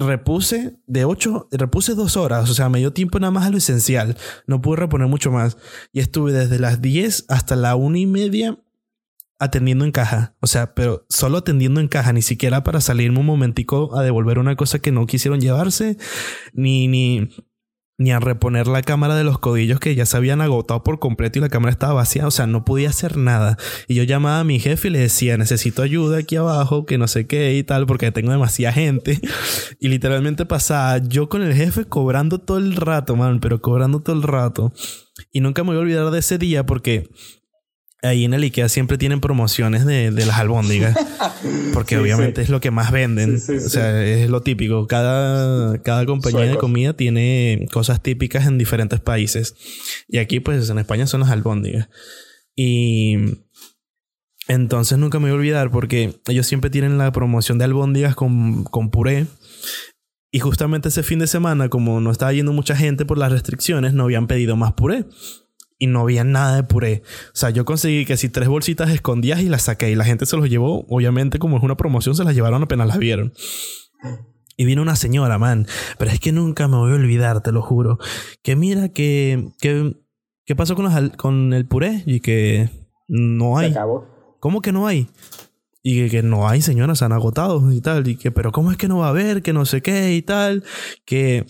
[0.00, 3.56] Repuse de 8, repuse dos horas, o sea, me dio tiempo nada más a lo
[3.58, 4.16] esencial.
[4.46, 5.56] No pude reponer mucho más.
[5.92, 8.58] Y estuve desde las 10 hasta la una y media
[9.38, 10.34] atendiendo en caja.
[10.40, 14.38] O sea, pero solo atendiendo en caja, ni siquiera para salirme un momentico a devolver
[14.38, 15.96] una cosa que no quisieron llevarse,
[16.52, 17.28] ni, ni,
[17.98, 21.38] ni a reponer la cámara de los codillos que ya se habían agotado por completo
[21.38, 22.26] y la cámara estaba vacía.
[22.26, 23.56] O sea, no podía hacer nada.
[23.86, 27.06] Y yo llamaba a mi jefe y le decía, necesito ayuda aquí abajo, que no
[27.06, 29.20] sé qué y tal, porque tengo demasiada gente.
[29.80, 34.16] Y literalmente pasaba yo con el jefe cobrando todo el rato, man, pero cobrando todo
[34.16, 34.72] el rato.
[35.30, 37.08] Y nunca me voy a olvidar de ese día porque
[38.02, 40.96] ahí en el IKEA siempre tienen promociones de, de las albóndigas.
[41.74, 43.36] Porque obviamente es lo que más venden.
[43.36, 44.86] o sea, es lo típico.
[44.86, 49.54] Cada, cada compañía de comida tiene cosas típicas en diferentes países.
[50.08, 51.88] Y aquí, pues, en España son las albóndigas.
[52.54, 53.16] Y
[54.48, 58.64] entonces nunca me voy a olvidar porque ellos siempre tienen la promoción de albóndigas con,
[58.64, 59.26] con puré.
[60.30, 63.94] Y justamente ese fin de semana, como no estaba yendo mucha gente por las restricciones,
[63.94, 65.06] no habían pedido más puré
[65.78, 67.02] y no había nada de puré.
[67.28, 70.26] O sea, yo conseguí que si tres bolsitas escondidas y las saqué y la gente
[70.26, 73.32] se los llevó, obviamente como es una promoción, se las llevaron apenas las vieron.
[74.56, 75.66] Y vino una señora, man.
[75.98, 77.98] Pero es que nunca me voy a olvidar, te lo juro.
[78.42, 79.48] Que mira que...
[79.60, 79.94] que
[80.48, 82.02] ¿Qué pasó con, los, con el puré?
[82.06, 82.70] Y que
[83.06, 83.74] no hay.
[84.40, 85.10] ¿Cómo que no hay?
[85.82, 88.08] Y que, que, no hay, señora, se han agotado y tal.
[88.08, 89.42] Y que, pero ¿cómo es que no va a haber?
[89.42, 90.64] Que no sé qué y tal.
[91.04, 91.44] Que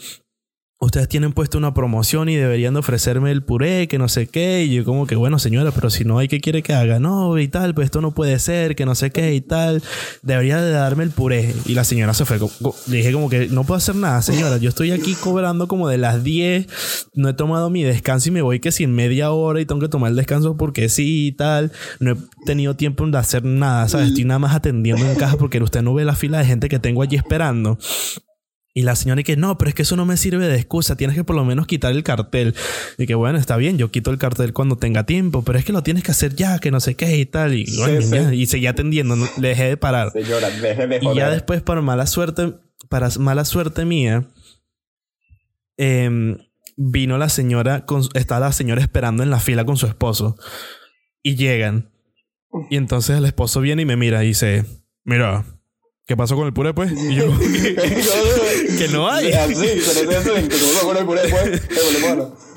[0.81, 4.65] ustedes tienen puesto una promoción y deberían de ofrecerme el puré, que no sé qué.
[4.65, 7.01] Y yo como que, bueno, señora, pero si no hay, ¿qué quiere que haga?
[7.01, 9.83] No, y tal, pues esto no puede ser, que no sé qué y tal.
[10.23, 11.55] Debería de darme el puré.
[11.67, 12.39] Y la señora se fue.
[12.87, 14.59] Le dije como que, no puedo hacer nada, señora.
[14.59, 16.67] Yo estoy aquí cobrando como de las 10.
[17.15, 19.89] No he tomado mi descanso y me voy que sin media hora y tengo que
[19.89, 21.73] tomar el descanso porque sí y tal.
[21.99, 24.09] No he tenido tiempo de hacer nada, ¿sabes?
[24.09, 26.79] Estoy nada más atendiendo en caja porque usted no ve la fila de gente que
[26.79, 27.79] tengo allí esperando.
[28.79, 30.97] Y la señora y que no, pero es que eso no me sirve de excusa,
[30.97, 32.55] tienes que por lo menos quitar el cartel.
[32.97, 35.73] Y que bueno, está bien, yo quito el cartel cuando tenga tiempo, pero es que
[35.73, 37.55] lo tienes que hacer ya, que no sé qué y tal.
[37.55, 37.65] Y,
[38.35, 40.13] y seguía atendiendo, le dejé de parar.
[40.13, 42.55] Señora, deje de Y ya después, para mala suerte,
[42.89, 44.29] para mala suerte mía,
[45.77, 46.39] em,
[46.77, 50.37] vino la señora, con, está la señora esperando en la fila con su esposo.
[51.21, 51.91] Y llegan.
[52.71, 54.67] Y entonces el esposo viene y me mira y dice,
[55.03, 55.45] mira,
[56.09, 56.91] ¿Qué pasó con el puré, pues?
[56.91, 57.27] Y yo,
[58.79, 59.33] que, no hay.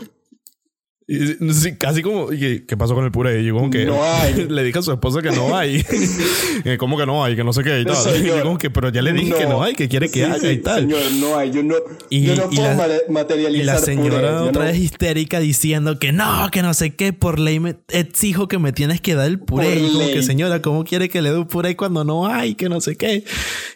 [1.12, 3.42] Sí, casi como, ¿qué, pasó con el puré?
[3.42, 4.34] Y yo como que no hay.
[4.50, 5.84] le dije a su esposa que no hay.
[6.80, 7.36] ¿Cómo que no hay?
[7.36, 7.98] Que no sé qué y tal.
[8.16, 10.52] y yo como que, pero ya le dije que no hay, que quiere que haya
[10.52, 10.84] y tal.
[10.84, 11.52] Señor, no hay.
[11.52, 11.76] Yo no,
[12.10, 16.62] y, yo no puedo materializar Y la señora otra vez histérica diciendo que no, que
[16.62, 19.76] no sé qué, por ley me exijo que me tienes que dar el puré.
[19.76, 22.56] y como que, señora, ¿cómo quiere que le dé un puré cuando no hay?
[22.56, 23.26] Que no sé qué.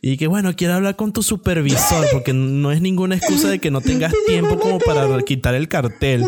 [0.02, 3.72] Y que bueno, quiero hablar con tu supervisor porque no es ninguna excusa de que
[3.72, 6.24] no tengas tiempo como para quitar el cartel.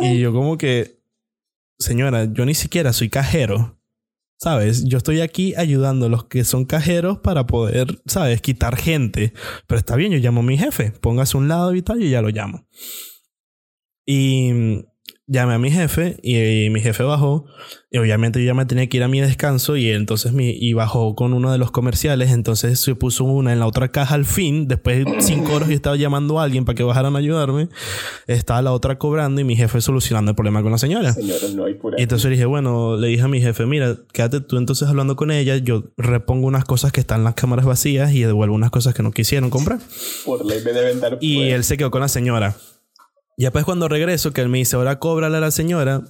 [0.00, 1.00] Y yo como que,
[1.78, 3.76] señora, yo ni siquiera soy cajero.
[4.42, 4.84] ¿Sabes?
[4.84, 8.40] Yo estoy aquí ayudando a los que son cajeros para poder, ¿sabes?
[8.40, 9.34] Quitar gente.
[9.66, 10.92] Pero está bien, yo llamo a mi jefe.
[10.92, 12.66] Póngase un lado y tal, y ya lo llamo.
[14.06, 14.86] Y
[15.30, 17.46] llamé a mi jefe y, mi jefe bajó.
[17.92, 20.74] Y obviamente yo ya me tenía que ir a mi descanso y entonces mi, y
[20.74, 22.30] bajó con uno de los comerciales.
[22.30, 24.66] Entonces se puso una en la otra caja al fin.
[24.68, 27.68] Después de cinco horas yo estaba llamando a alguien para que bajaran a ayudarme.
[28.26, 31.14] Estaba la otra cobrando y mi jefe solucionando el problema con la señora.
[31.16, 35.14] y entonces le dije, bueno, le dije a mi jefe, mira, quédate tú entonces hablando
[35.14, 35.56] con ella.
[35.56, 39.02] Yo repongo unas cosas que están en las cámaras vacías y devuelvo unas cosas que
[39.04, 39.78] no quisieron comprar.
[40.24, 41.18] Por ley me deben dar.
[41.20, 42.56] Y él se quedó con la señora.
[43.40, 46.02] Y después cuando regreso, que él me dice, ahora cóbrale a la señora,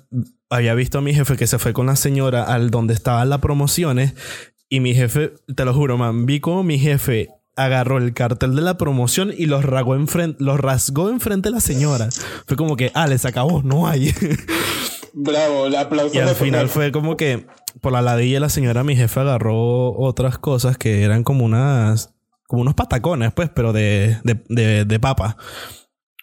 [0.49, 3.39] había visto a mi jefe que se fue con la señora al donde estaban las
[3.39, 4.15] promociones.
[4.69, 8.63] Y mi jefe, te lo juro, man, vi como mi jefe agarró el cartel de
[8.63, 12.09] la promoción y los, rasgó enfrente, los rasgó enfrente de la señora.
[12.49, 14.13] Fue como que, ah, les acabó, no hay.
[15.15, 16.13] Bravo, el aplauso.
[16.13, 17.47] Y al final fue como que,
[17.81, 22.13] por la ladilla de la señora, mi jefe agarró otras cosas que eran como unas,
[22.49, 25.37] como unos patacones, pues, pero de, de, de, de papa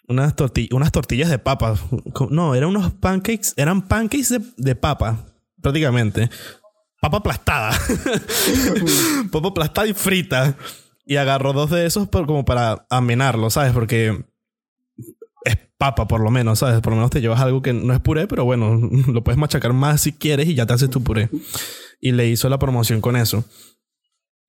[0.08, 0.34] unas,
[0.72, 1.74] unas tortillas de papa.
[2.30, 3.54] No, eran unos pancakes.
[3.56, 5.26] Eran pancakes de, de papa,
[5.62, 6.30] prácticamente.
[7.00, 7.70] Papa aplastada.
[9.32, 10.56] papa aplastada y frita.
[11.04, 13.72] Y agarró dos de esos como para amenarlo, ¿sabes?
[13.72, 14.24] Porque
[15.44, 16.80] es papa, por lo menos, ¿sabes?
[16.80, 19.72] Por lo menos te llevas algo que no es puré, pero bueno, lo puedes machacar
[19.72, 21.30] más si quieres y ya te haces tu puré.
[22.00, 23.44] Y le hizo la promoción con eso.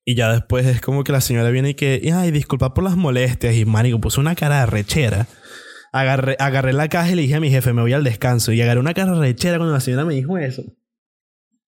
[0.09, 2.97] Y ya después es como que la señora viene y que, ay, disculpa por las
[2.97, 3.53] molestias.
[3.53, 5.27] Y marico puso una cara de rechera.
[5.91, 8.51] Agarré, agarré la caja y le dije a mi jefe, me voy al descanso.
[8.51, 10.63] Y agarré una cara rechera cuando la señora me dijo eso.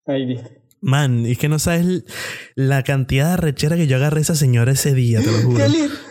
[0.06, 0.40] Ay,
[0.80, 2.02] Man, es que no sabes
[2.56, 5.64] la cantidad de rechera que yo agarré a esa señora ese día, te lo juro.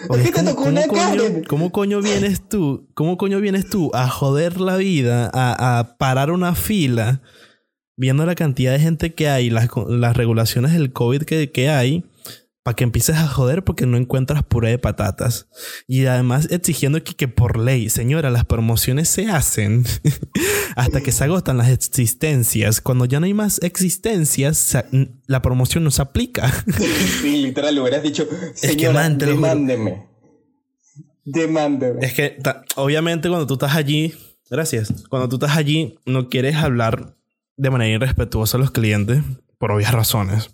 [0.08, 2.88] ¿cómo, coño, ¿cómo, coño, vienes tú?
[2.94, 7.22] ¿Cómo coño vienes tú a joder la vida, a, a parar una fila,
[8.02, 12.04] viendo la cantidad de gente que hay, las, las regulaciones del COVID que, que hay,
[12.64, 15.48] para que empieces a joder porque no encuentras puré de patatas.
[15.88, 19.86] Y además exigiendo que, que por ley, señora, las promociones se hacen
[20.76, 22.82] hasta que se agotan las existencias.
[22.82, 24.76] Cuando ya no hay más existencias,
[25.28, 26.52] la promoción no se aplica.
[27.22, 30.08] sí, literal, lo hubieras dicho, señora, es que, demándeme.
[31.24, 32.04] Demándeme.
[32.04, 32.40] Es que,
[32.78, 34.16] obviamente, cuando tú estás allí,
[34.50, 37.21] gracias, cuando tú estás allí, no quieres hablar
[37.62, 39.22] de manera irrespetuosa a los clientes
[39.60, 40.50] por obvias razones.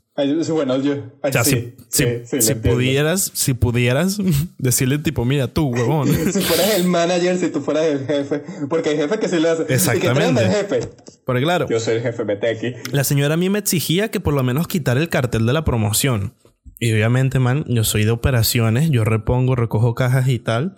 [0.49, 4.17] bueno, yo, o sea, si, si, pudieras, si pudieras
[4.57, 6.09] decirle tipo, mira tú, huevón.
[6.33, 9.49] si fueras el manager, si tú fueras el jefe, porque hay jefe que sí lo
[9.49, 9.73] hace.
[9.73, 10.43] Exactamente.
[10.43, 10.79] el jefe.
[11.25, 11.67] Porque claro.
[11.69, 12.73] Yo soy el jefe, vete aquí.
[12.91, 15.63] La señora a mí me exigía que por lo menos quitar el cartel de la
[15.63, 16.33] promoción.
[16.77, 20.77] Y obviamente, man, yo soy de operaciones, yo repongo, recojo cajas y tal.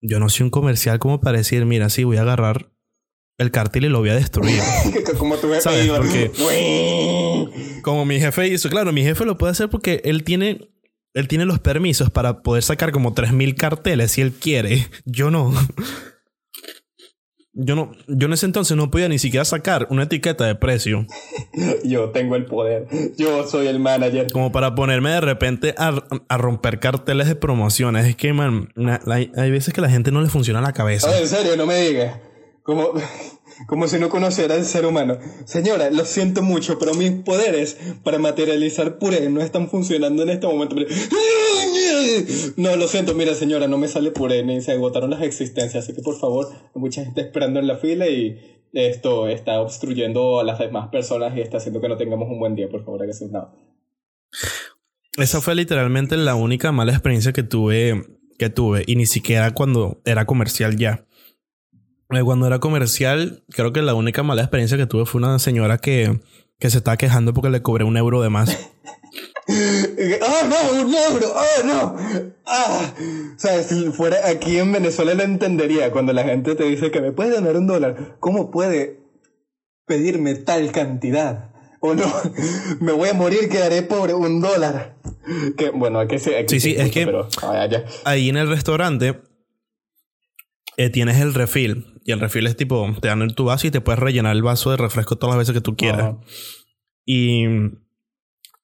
[0.00, 2.69] Yo no soy un comercial como para decir, mira, sí, voy a agarrar
[3.40, 4.60] el cartel y lo voy a destruir.
[5.18, 6.30] como tu jefe Porque,
[7.82, 10.68] como mi jefe hizo, claro, mi jefe lo puede hacer porque él tiene,
[11.14, 14.86] él tiene los permisos para poder sacar como 3.000 carteles si él quiere.
[15.06, 15.54] Yo no.
[17.52, 21.06] Yo no, yo en ese entonces no podía ni siquiera sacar una etiqueta de precio.
[21.82, 22.86] yo tengo el poder.
[23.16, 24.30] Yo soy el manager.
[24.32, 25.94] Como para ponerme de repente a,
[26.28, 28.06] a romper carteles de promociones.
[28.06, 28.68] Es que, man,
[29.06, 31.18] hay veces que a la gente no le funciona la cabeza.
[31.18, 32.29] en serio, no me digas.
[32.62, 32.92] Como,
[33.66, 35.18] como si no conociera al ser humano.
[35.44, 40.46] Señora, lo siento mucho, pero mis poderes para materializar puré no están funcionando en este
[40.46, 40.76] momento.
[42.56, 45.94] No, lo siento, mira señora, no me sale puré, ni se agotaron las existencias, así
[45.94, 50.44] que por favor, hay mucha gente esperando en la fila y esto está obstruyendo a
[50.44, 53.26] las demás personas y está haciendo que no tengamos un buen día, por favor, que
[53.26, 53.52] nada.
[55.16, 58.04] Esa fue literalmente la única mala experiencia que tuve,
[58.38, 61.06] que tuve, y ni siquiera cuando era comercial ya.
[62.12, 65.78] Eh, cuando era comercial, creo que la única mala experiencia que tuve fue una señora
[65.78, 66.20] que,
[66.58, 68.70] que se estaba quejando porque le cobré un euro de más.
[69.48, 69.52] ¡Oh,
[70.48, 70.82] no!
[70.82, 71.32] ¡Un euro!
[71.34, 71.96] ¡Oh, no!
[72.46, 72.92] ¡Ah!
[73.36, 77.00] O sea, si fuera aquí en Venezuela lo entendería cuando la gente te dice que
[77.00, 78.16] me puede donar un dólar.
[78.18, 78.98] ¿Cómo puede
[79.86, 81.50] pedirme tal cantidad?
[81.78, 82.12] ¿O no?
[82.80, 84.96] me voy a morir, quedaré pobre, un dólar.
[85.56, 87.08] Que, bueno, aquí, sí, sí, sí, es que
[88.04, 89.29] ahí en el restaurante
[90.80, 92.00] eh, tienes el refill.
[92.06, 94.70] Y el refill es tipo, te dan tu vaso y te puedes rellenar el vaso
[94.70, 96.16] de refresco todas las veces que tú quieras.
[97.04, 97.44] Y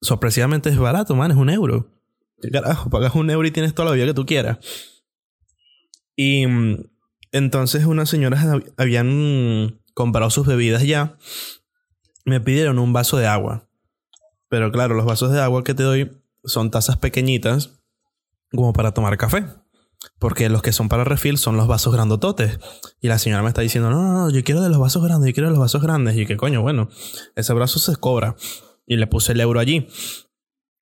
[0.01, 1.91] sorpresivamente es barato, man, es un euro.
[2.51, 2.89] carajo?
[2.89, 4.57] Pagas un euro y tienes toda la vida que tú quieras.
[6.17, 6.47] Y
[7.33, 8.47] entonces unas señoras
[8.79, 11.19] habían comprado sus bebidas ya.
[12.25, 13.69] Me pidieron un vaso de agua.
[14.49, 16.11] Pero claro, los vasos de agua que te doy
[16.45, 17.79] son tazas pequeñitas
[18.53, 19.45] como para tomar café.
[20.19, 22.59] Porque los que son para refill son los vasos grandototes.
[23.01, 25.29] Y la señora me está diciendo, no, no, no, yo quiero de los vasos grandes,
[25.29, 26.17] yo quiero de los vasos grandes.
[26.17, 26.89] Y que coño, bueno,
[27.35, 28.37] ese brazo se cobra.
[28.87, 29.89] Y le puse el euro allí.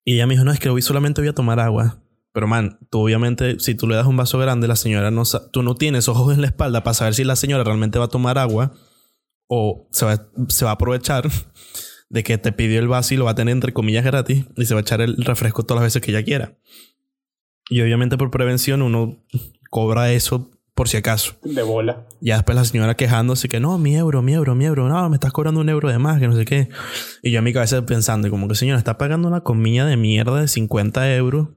[0.03, 2.01] Y ella me dijo, no, es que hoy solamente voy a tomar agua.
[2.31, 5.63] Pero man, tú obviamente, si tú le das un vaso grande, la señora no tú
[5.63, 8.37] no tienes ojos en la espalda para saber si la señora realmente va a tomar
[8.37, 8.73] agua
[9.47, 11.29] o se va, se va a aprovechar
[12.09, 14.65] de que te pidió el vaso y lo va a tener entre comillas gratis y
[14.65, 16.57] se va a echar el refresco todas las veces que ella quiera.
[17.69, 19.17] Y obviamente por prevención uno
[19.69, 21.35] cobra eso por si acaso.
[21.41, 22.05] De bola.
[22.19, 25.15] Ya después la señora quejándose que no, mi euro, mi euro, mi euro, no, me
[25.15, 26.69] estás cobrando un euro de más, que no sé qué.
[27.23, 30.41] Y yo a mi cabeza pensando, como que señora, está pagando una comida de mierda
[30.41, 31.47] de 50 euros.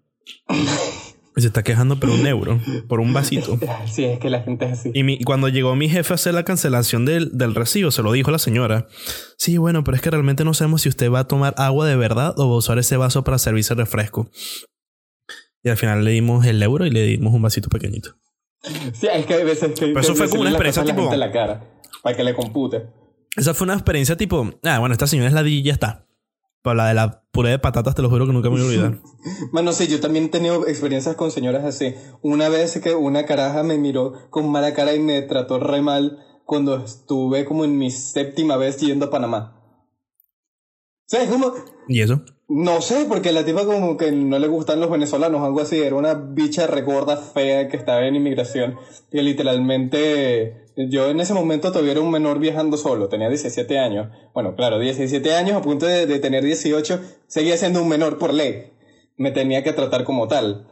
[1.36, 3.58] y se está quejando por un euro, por un vasito.
[3.86, 4.90] Sí, es que la gente es así.
[4.94, 8.30] Y, cuando llegó mi jefe a hacer la cancelación del, del recibo, se lo dijo
[8.30, 8.86] la señora.
[9.36, 11.96] Sí, bueno, pero es que realmente no sabemos si usted va a tomar agua de
[11.96, 14.30] verdad o va a usar ese vaso para servirse refresco.
[15.62, 18.16] Y al final le dimos el euro y le dimos un vasito pequeñito.
[18.92, 19.86] Sí, es que hay veces que.
[19.86, 21.14] Pero eso fue como una experiencia tipo.
[21.14, 21.64] La cara,
[22.02, 22.86] para que le compute.
[23.36, 24.50] Esa fue una experiencia tipo.
[24.64, 26.06] Ah, bueno, esta señora es la y ya está.
[26.62, 28.66] Pero la de la puré de patatas, te lo juro que nunca me voy a
[28.66, 28.98] olvidar.
[29.52, 31.94] bueno, sí, yo también he tenido experiencias con señoras así.
[32.20, 36.24] Una vez que una caraja me miró con mala cara y me trató re mal
[36.44, 39.54] cuando estuve como en mi séptima vez yendo a Panamá.
[41.06, 41.52] ¿Sabes cómo?
[41.88, 42.22] ¿Y eso?
[42.48, 45.80] No sé, porque la tipa como que no le gustan los venezolanos, algo así.
[45.80, 48.76] Era una bicha recorda fea que estaba en inmigración.
[49.12, 53.08] Y literalmente, yo en ese momento todavía era un menor viajando solo.
[53.08, 54.08] Tenía 17 años.
[54.32, 57.00] Bueno, claro, 17 años a punto de, tener 18.
[57.26, 58.72] Seguía siendo un menor por ley.
[59.18, 60.68] Me tenía que tratar como tal.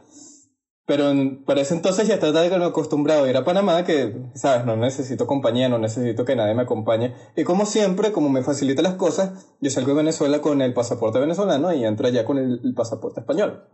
[0.87, 1.11] Pero
[1.45, 5.67] para ese entonces ya estaba acostumbrado a ir a Panamá, que, sabes, no necesito compañía,
[5.67, 7.13] no necesito que nadie me acompañe.
[7.35, 11.19] Y como siempre, como me facilita las cosas, yo salgo de Venezuela con el pasaporte
[11.19, 13.65] venezolano y entro allá con el, pasaporte español.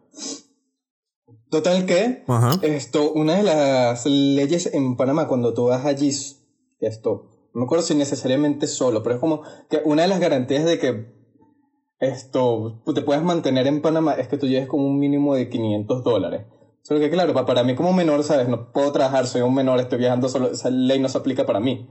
[1.52, 2.24] Total que,
[2.64, 6.10] esto, una de las leyes en Panamá, cuando tú vas allí,
[6.80, 10.66] esto, no me acuerdo si necesariamente solo, pero es como que una de las garantías
[10.66, 11.14] de que
[12.00, 16.04] esto te puedas mantener en Panamá es que tú lleves como un mínimo de 500
[16.04, 16.48] dólares.
[16.84, 18.48] Solo que claro, para mí como menor, ¿sabes?
[18.48, 21.60] No puedo trabajar, soy un menor, estoy viajando solo, esa ley no se aplica para
[21.60, 21.90] mí.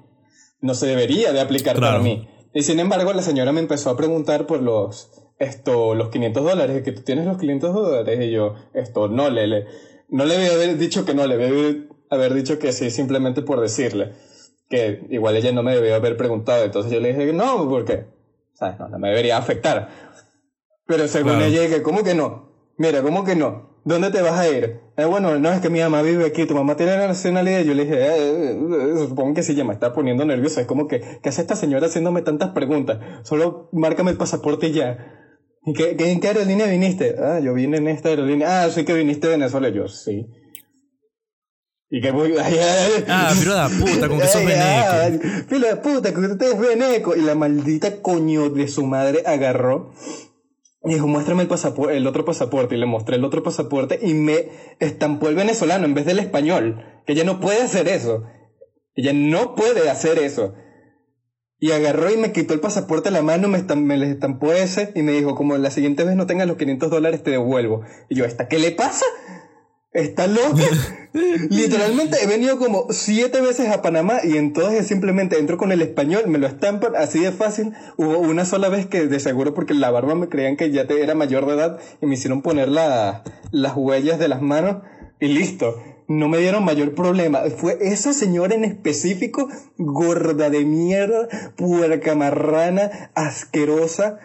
[0.60, 2.28] No se debería de aplicar para mí.
[2.54, 6.82] Y sin embargo, la señora me empezó a preguntar por los, esto, los 500 dólares,
[6.82, 9.66] que tú tienes los 500 dólares, y yo, esto, no le, le
[10.08, 13.60] no le debe haber dicho que no, le debe haber dicho que sí, simplemente por
[13.60, 14.12] decirle.
[14.68, 18.06] Que igual ella no me debió haber preguntado, entonces yo le dije, no, ¿por qué?
[18.54, 18.78] ¿sabes?
[18.78, 19.88] No, no me debería afectar.
[20.86, 22.72] Pero según ella, que, ¿cómo que no?
[22.76, 23.71] Mira, ¿cómo que no?
[23.84, 24.80] ¿Dónde te vas a ir?
[24.96, 27.62] Eh, bueno, no, es que mi mamá vive aquí, tu mamá tiene la nacionalidad.
[27.62, 30.60] Yo le dije, eh, eh, supongo que sí, ya me está poniendo nervioso.
[30.60, 32.98] Es como que, ¿qué hace esta señora haciéndome tantas preguntas?
[33.24, 34.98] Solo márcame el pasaporte y ya.
[35.64, 37.16] ¿Y qué, en qué aerolínea viniste?
[37.18, 38.64] Ah, yo vine en esta aerolínea.
[38.64, 39.68] Ah, sí que viniste de Venezuela.
[39.68, 40.26] Yo, sí.
[41.90, 42.34] Y que voy.
[43.08, 45.46] ah, pero la puta, con que sos veneco.
[45.48, 47.16] Filo de puta, con que usted es veneco.
[47.16, 49.92] Y la maldita coño de su madre agarró.
[50.84, 52.74] Y dijo, muéstrame el, pasaporte, el otro pasaporte.
[52.74, 54.48] Y le mostré el otro pasaporte y me
[54.80, 56.84] estampó el venezolano en vez del español.
[57.06, 58.24] Que ella no puede hacer eso.
[58.94, 60.54] Ella no puede hacer eso.
[61.58, 64.90] Y agarró y me quitó el pasaporte a la mano, me, me les estampó ese
[64.96, 67.82] y me dijo, como la siguiente vez no tengas los 500 dólares, te devuelvo.
[68.08, 69.06] Y yo, ¿esta qué le pasa?
[69.92, 70.62] ¿Está loca?
[71.50, 76.28] Literalmente he venido como siete veces a Panamá y entonces simplemente entro con el español,
[76.28, 77.74] me lo estampan así de fácil.
[77.98, 81.02] Hubo una sola vez que de seguro porque la barba me creían que ya te
[81.02, 84.76] era mayor de edad y me hicieron poner las huellas de las manos
[85.20, 85.82] y listo.
[86.08, 87.42] No me dieron mayor problema.
[87.54, 94.20] Fue esa señora en específico, gorda de mierda, puerca marrana, asquerosa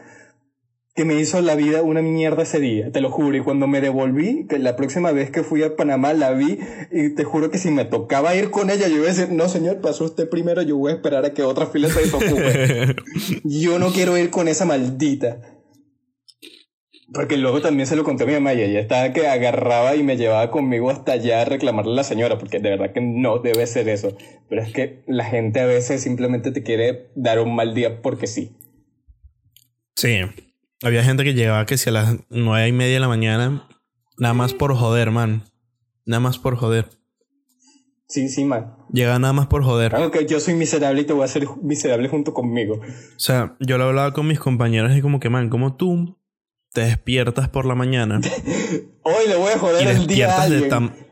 [0.97, 3.37] que me hizo la vida una mierda ese día, te lo juro.
[3.37, 6.57] Y cuando me devolví, que la próxima vez que fui a Panamá la vi,
[6.91, 9.47] y te juro que si me tocaba ir con ella, yo iba a decir, no
[9.47, 12.95] señor, pasó usted primero, yo voy a esperar a que otra fila se desocupe.
[13.43, 15.39] yo no quiero ir con esa maldita.
[17.13, 20.01] Porque luego también se lo conté a mi mamá y ella estaba que agarraba y
[20.01, 23.37] me llevaba conmigo hasta allá a reclamarle a la señora, porque de verdad que no
[23.37, 24.17] debe ser eso.
[24.49, 28.25] Pero es que la gente a veces simplemente te quiere dar un mal día porque
[28.25, 28.57] sí.
[29.95, 30.21] Sí,
[30.84, 33.67] había gente que llegaba que si a las nueve y media de la mañana,
[34.17, 35.43] nada más por joder, man.
[36.05, 36.89] Nada más por joder.
[38.07, 38.75] Sí, sí, man.
[38.91, 39.91] Llega nada más por joder.
[39.91, 42.75] Claro que yo soy miserable y te voy a hacer miserable junto conmigo.
[42.75, 46.17] O sea, yo lo hablaba con mis compañeros y como que, man, como tú
[46.71, 48.21] te despiertas por la mañana.
[49.03, 51.07] Hoy le voy a joder el día a alguien.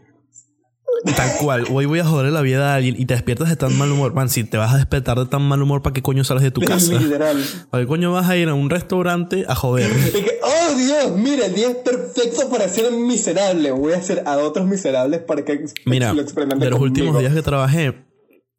[1.04, 1.66] Tal cual.
[1.72, 4.14] Hoy voy a joder la vida de alguien y te despiertas de tan mal humor.
[4.14, 6.52] Man, si te vas a despertar de tan mal humor, ¿para qué coño sales de
[6.52, 6.94] tu casa?
[6.94, 7.44] Literal.
[7.70, 9.92] ¿Para qué coño vas a ir a un restaurante a joder?
[10.44, 13.72] oh Dios, mira, el día es perfecto para ser miserable.
[13.72, 17.34] Voy a hacer a otros miserables para que mira, lo experimenten De los últimos días
[17.34, 18.06] que trabajé,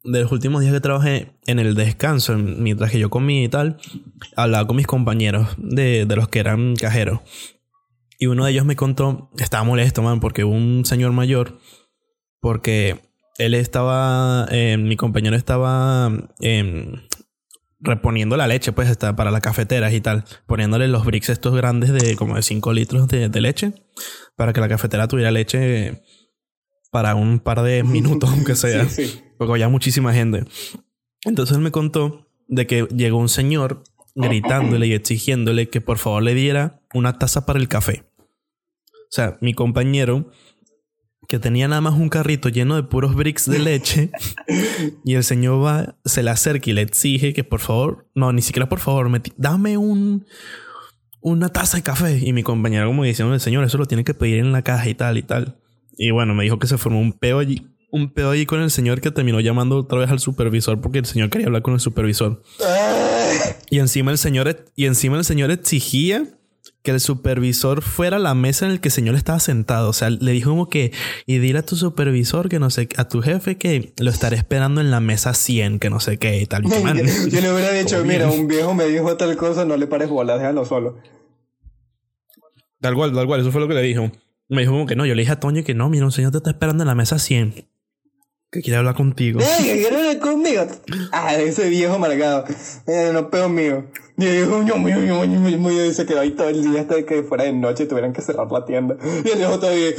[0.03, 3.77] de los últimos días que trabajé en el descanso, mientras que yo comía y tal,
[4.35, 7.19] hablaba con mis compañeros de, de los que eran cajeros.
[8.19, 11.59] Y uno de ellos me contó, estaba molesto, man, porque un señor mayor
[12.39, 12.99] porque
[13.37, 16.11] él estaba, eh, mi compañero estaba
[16.41, 16.91] eh,
[17.79, 21.91] reponiendo la leche, pues, está para las cafeteras y tal, poniéndole los bricks estos grandes
[21.91, 23.73] de como de 5 litros de, leche,
[24.35, 26.03] para que la cafetera tuviera leche
[26.91, 28.87] para un par de minutos, aunque sea,
[29.37, 30.45] porque había muchísima gente.
[31.23, 33.83] Entonces él me contó de que llegó un señor
[34.15, 38.09] gritándole y exigiéndole que por favor le diera una taza para el café.
[38.89, 40.31] O sea, mi compañero
[41.27, 44.11] que tenía nada más un carrito lleno de puros bricks de leche
[45.03, 48.41] y el señor va, se le acerca y le exige que por favor, no, ni
[48.41, 50.25] siquiera por favor, dame un
[51.19, 54.13] una taza de café y mi compañero como diciendo, el señor, eso lo tiene que
[54.13, 55.57] pedir en la caja y tal y tal.
[55.97, 58.71] Y bueno, me dijo que se formó un peo allí, un peo allí con el
[58.71, 61.79] señor que terminó llamando otra vez al supervisor porque el señor quería hablar con el
[61.81, 62.43] supervisor.
[63.69, 66.23] Y encima el señor y encima el señor exigía
[66.87, 69.89] que el supervisor fuera la mesa en la que el señor estaba sentado.
[69.89, 70.93] O sea, le dijo como que,
[71.25, 74.79] y dile a tu supervisor que no sé, a tu jefe que lo estaré esperando
[74.79, 76.63] en la mesa 100, que no sé qué y tal.
[77.29, 80.37] yo, le hubiera dicho, mira, un viejo me dijo tal cosa, no le pares bola,
[80.37, 80.95] déjalo solo.
[82.79, 84.09] Tal cual, tal cual, eso fue lo que le dijo.
[84.47, 86.31] Me dijo como que no, yo le dije a Toño que no, mira, un señor
[86.31, 87.67] te está esperando en la mesa 100.
[88.49, 89.41] Que quiere hablar contigo.
[89.41, 90.65] ¡Eh, que quiere hablar conmigo!
[91.11, 92.45] Ah, ese viejo amargado.
[92.87, 93.83] Eh, no peo mío.
[94.17, 98.21] Y se quedó ahí todo el día hasta que fuera de noche y tuvieran que
[98.21, 98.97] cerrar la tienda.
[99.03, 99.89] Y el viejo todavía.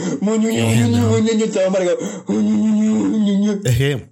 [3.65, 4.11] Es que,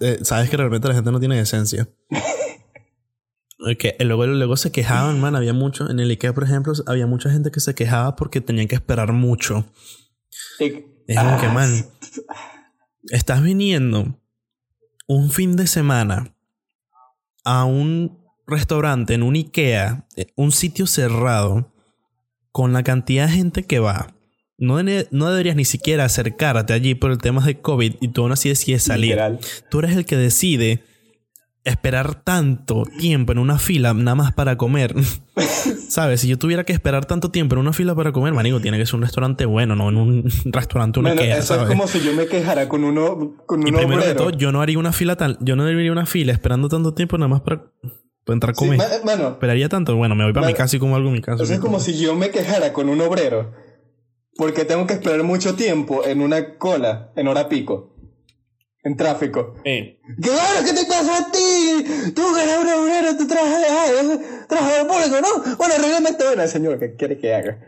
[0.00, 1.88] eh, sabes que realmente la gente no tiene esencia.
[3.78, 5.36] Que luego, luego se quejaban, man.
[5.36, 5.88] Había mucho.
[5.88, 9.12] En el IKEA, por ejemplo, había mucha gente que se quejaba porque tenían que esperar
[9.12, 9.66] mucho.
[10.58, 11.70] Es como que, man
[13.10, 14.20] estás viniendo
[15.06, 16.34] un fin de semana
[17.44, 21.72] a un restaurante, en un IKEA, eh, un sitio cerrado,
[22.50, 24.14] con la cantidad de gente que va,
[24.58, 24.78] no,
[25.10, 28.48] no deberías ni siquiera acercarte allí por el tema de COVID y tú aún así
[28.48, 29.18] decides salir.
[29.70, 30.84] Tú eres el que decide
[31.64, 34.94] esperar tanto tiempo en una fila nada más para comer.
[35.88, 36.20] ¿Sabes?
[36.20, 38.86] Si yo tuviera que esperar tanto tiempo en una fila para comer, manigo, tiene que
[38.86, 42.14] ser un restaurante bueno, no en un restaurante una bueno, Eso es como si yo
[42.14, 45.38] me quejara con uno con y primero de todo, yo no haría una fila tan
[45.40, 47.64] yo no debería una fila esperando tanto tiempo nada más para
[48.24, 48.80] Puedo entrar a comer.
[48.80, 49.96] ¿Esperaría tanto?
[49.96, 51.42] Bueno, me voy para mi casa y como algo en mi casa.
[51.42, 53.52] es como si yo me quejara con un obrero
[54.36, 57.90] porque tengo que esperar mucho tiempo en una cola, en hora pico.
[58.84, 59.54] En tráfico.
[59.62, 60.66] ¿Qué bueno?
[60.66, 62.12] ¿Qué te pasa a ti?
[62.16, 63.60] Tú que eres un obrero, tú trabajas,
[64.48, 65.56] trabajador público, ¿no?
[65.56, 66.24] Bueno, arreglame esto.
[66.26, 67.60] Bueno, señor, ¿qué quiere que haga?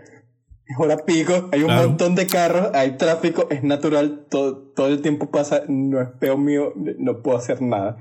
[0.66, 5.02] Es hora pico, hay un montón de carros, hay tráfico, es natural, todo, todo el
[5.02, 7.98] tiempo pasa, no es peor mío, no puedo hacer nada.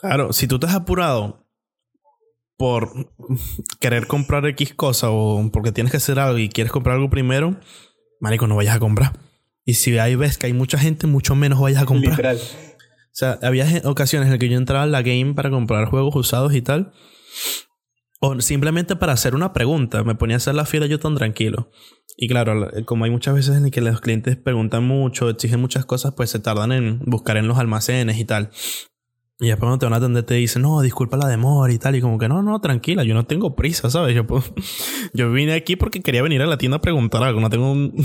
[0.00, 1.46] Claro, si tú te has apurado
[2.56, 3.12] por
[3.80, 7.58] querer comprar X cosa o porque tienes que hacer algo y quieres comprar algo primero,
[8.20, 9.18] marico, no vayas a comprar.
[9.64, 12.12] Y si ahí ves que hay mucha gente, mucho menos vayas a comprar.
[12.12, 12.36] Literal.
[12.36, 16.14] O sea, había ocasiones en las que yo entraba a la game para comprar juegos
[16.14, 16.92] usados y tal.
[18.20, 20.04] O simplemente para hacer una pregunta.
[20.04, 21.70] Me ponía a hacer la fila yo tan tranquilo.
[22.16, 26.14] Y claro, como hay muchas veces en que los clientes preguntan mucho, exigen muchas cosas,
[26.14, 28.50] pues se tardan en buscar en los almacenes y tal.
[29.38, 31.94] Y después cuando te van a atender te dicen, no, disculpa la demora y tal.
[31.96, 34.14] Y como que no, no, tranquila, yo no tengo prisa, ¿sabes?
[34.14, 34.24] Yo,
[35.12, 37.40] yo vine aquí porque quería venir a la tienda a preguntar algo.
[37.40, 37.94] No tengo un...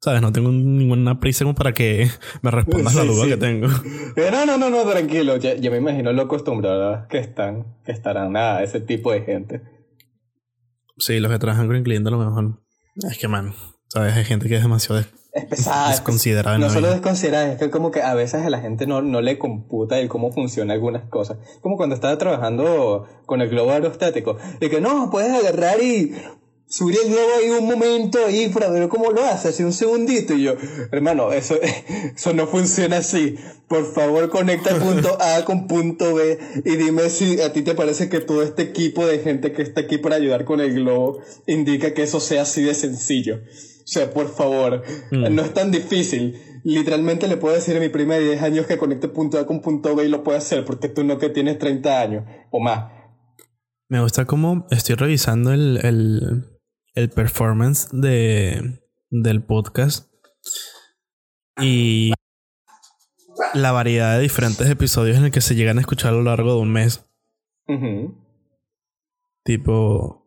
[0.00, 0.20] ¿Sabes?
[0.20, 2.10] No tengo ninguna prisa como para que
[2.42, 3.68] me respondas la duda que tengo.
[3.68, 5.36] No, no, no, no, tranquilo.
[5.38, 9.62] Ya, me imagino lo acostumbrado que están, que estarán nada, ese tipo de gente.
[10.98, 12.60] Sí, los que trabajan con el cliente a lo mejor.
[12.96, 13.54] Es que, man,
[13.88, 14.14] ¿sabes?
[14.14, 15.00] Hay gente que es demasiado
[15.34, 15.90] es pesada.
[15.90, 16.58] Desconsiderada.
[16.58, 19.38] No solo desconsiderada, es que como que a veces a la gente no, no le
[19.38, 21.38] computa el cómo funciona algunas cosas.
[21.60, 24.36] Como cuando estaba trabajando con el globo aerostático.
[24.60, 26.14] De que no, puedes agarrar y
[26.66, 30.34] subir el globo ahí un momento ahí para ver cómo lo hace, así un segundito.
[30.34, 30.54] Y yo,
[30.92, 31.56] hermano, eso,
[32.16, 33.36] eso no funciona así.
[33.66, 38.08] Por favor, conecta punto A con punto B y dime si a ti te parece
[38.08, 41.92] que todo este equipo de gente que está aquí para ayudar con el globo indica
[41.92, 43.40] que eso sea así de sencillo.
[43.84, 45.34] O sea, por favor, mm.
[45.34, 46.40] no es tan difícil.
[46.64, 49.60] Literalmente le puedo decir a mi prima de 10 años que conecte punto A con
[49.60, 52.90] punto B y lo puede hacer, porque tú no que tienes 30 años o más.
[53.90, 56.58] Me gusta cómo estoy revisando el, el,
[56.94, 58.80] el performance de,
[59.10, 60.10] del podcast
[61.60, 62.12] y
[63.52, 66.54] la variedad de diferentes episodios en el que se llegan a escuchar a lo largo
[66.54, 67.06] de un mes.
[69.44, 70.23] Tipo,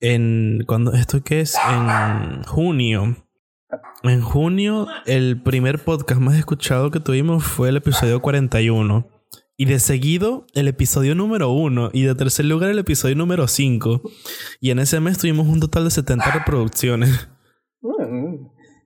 [0.00, 3.16] en cuando esto que es en junio.
[4.02, 9.08] En junio el primer podcast más escuchado que tuvimos fue el episodio 41
[9.56, 14.02] y de seguido el episodio número 1 y de tercer lugar el episodio número 5
[14.60, 17.28] y en ese mes tuvimos un total de 70 reproducciones.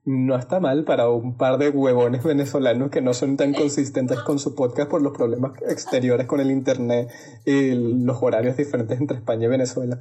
[0.05, 4.39] no está mal para un par de huevones venezolanos que no son tan consistentes con
[4.39, 7.09] su podcast por los problemas exteriores con el internet
[7.45, 10.01] y los horarios diferentes entre España y Venezuela.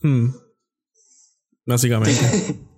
[0.00, 0.28] Hmm.
[1.64, 2.20] Básicamente.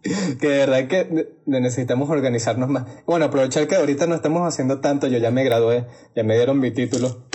[0.40, 2.84] que de verdad que necesitamos organizarnos más.
[3.06, 6.58] Bueno, aprovechar que ahorita no estamos haciendo tanto, yo ya me gradué, ya me dieron
[6.58, 7.28] mi título.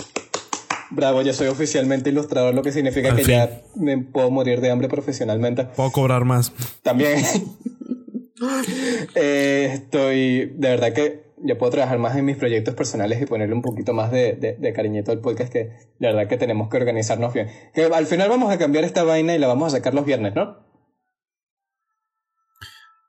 [0.90, 4.88] Bravo, ya soy oficialmente ilustrador, lo que significa que ya me puedo morir de hambre
[4.88, 5.64] profesionalmente.
[5.64, 6.52] Puedo cobrar más.
[6.82, 7.22] También.
[9.14, 13.54] Eh, estoy, de verdad que yo puedo trabajar más en mis proyectos personales y ponerle
[13.54, 15.58] un poquito más de, de, cariñito al podcast que
[15.98, 17.48] de verdad que tenemos que organizarnos bien.
[17.74, 20.34] Que al final vamos a cambiar esta vaina y la vamos a sacar los viernes,
[20.34, 20.56] ¿no?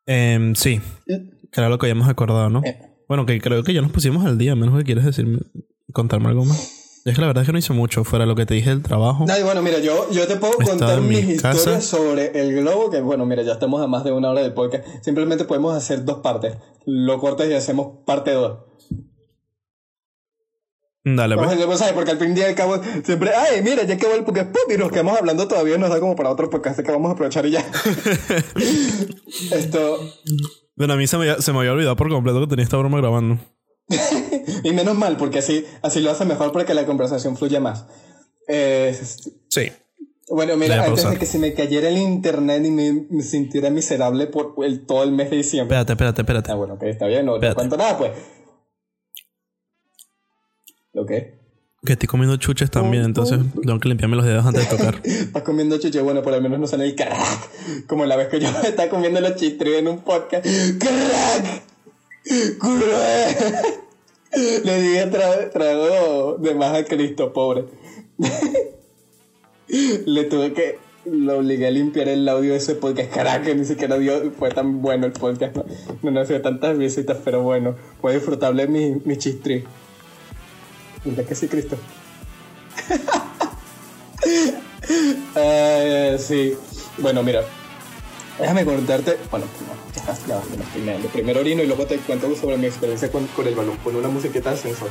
[0.05, 0.81] Eh, sí.
[1.07, 2.61] Que era lo que habíamos acordado, ¿no?
[2.65, 2.77] Eh.
[3.07, 5.39] Bueno, que creo que ya nos pusimos al día, menos que quieres decirme,
[5.93, 6.74] contarme algo más.
[7.05, 8.81] Es que la verdad es que no hice mucho, fuera lo que te dije del
[8.81, 9.25] trabajo.
[9.27, 12.99] No, y bueno, mira, yo, yo te puedo contar mis historias sobre el globo, que
[12.99, 14.83] bueno, mira, ya estamos a más de una hora del podcast.
[15.03, 16.57] Simplemente podemos hacer dos partes.
[16.87, 18.57] Lo cortas y hacemos parte dos.
[21.03, 21.55] Dale, pues.
[21.63, 24.75] pues porque al fin y al cabo siempre, ay, mira, ya quedó el podcast, y
[24.75, 27.51] nos quedamos hablando todavía, nos da como para otro podcast que vamos a aprovechar y
[27.51, 27.63] ya.
[29.51, 29.99] Esto.
[30.75, 32.97] Bueno, a mí se me, se me había olvidado por completo que tenía esta broma
[32.97, 33.37] grabando.
[34.63, 37.85] y menos mal, porque así, así lo hace mejor para que la conversación fluya más.
[39.49, 39.71] sí.
[40.27, 44.55] Bueno, mira, antes de que se me cayera el internet y me, sintiera miserable por
[44.63, 45.75] el, todo el mes de diciembre.
[45.75, 46.51] Espérate, espérate, espérate.
[46.51, 48.11] Ah, bueno, que está bien, no te cuento nada, pues.
[50.93, 51.45] ¿Lo qué?
[51.85, 55.01] Que estoy comiendo chuches también, entonces tengo que limpiarme los dedos antes de tocar.
[55.03, 57.85] Estás comiendo chuches, bueno, por lo menos no sale el crack.
[57.85, 60.43] Como la vez que yo estaba comiendo los chistros en un podcast.
[60.79, 61.74] ¡Crack!
[64.35, 65.05] Le dije
[65.53, 67.65] trago de más a Cristo, pobre.
[69.67, 70.79] Le tuve que.
[71.05, 73.11] Lo obligué a limpiar el audio de ese podcast.
[73.13, 75.55] Caraca, ni siquiera dio, fue tan bueno el podcast.
[76.01, 79.63] No, no, hacía tantas visitas, pero bueno, fue disfrutable mi, mi chistri.
[81.03, 81.77] Mira que sí, Cristo.
[85.35, 86.57] uh, sí.
[86.97, 87.43] Bueno, mira,
[88.39, 89.45] Déjame contarte, bueno,
[90.27, 91.07] no, me estoy meando.
[91.07, 93.77] Primero orino y luego te cuento sobre mi experiencia con, con el balón.
[93.77, 94.89] Pon una musiquita de ascensor.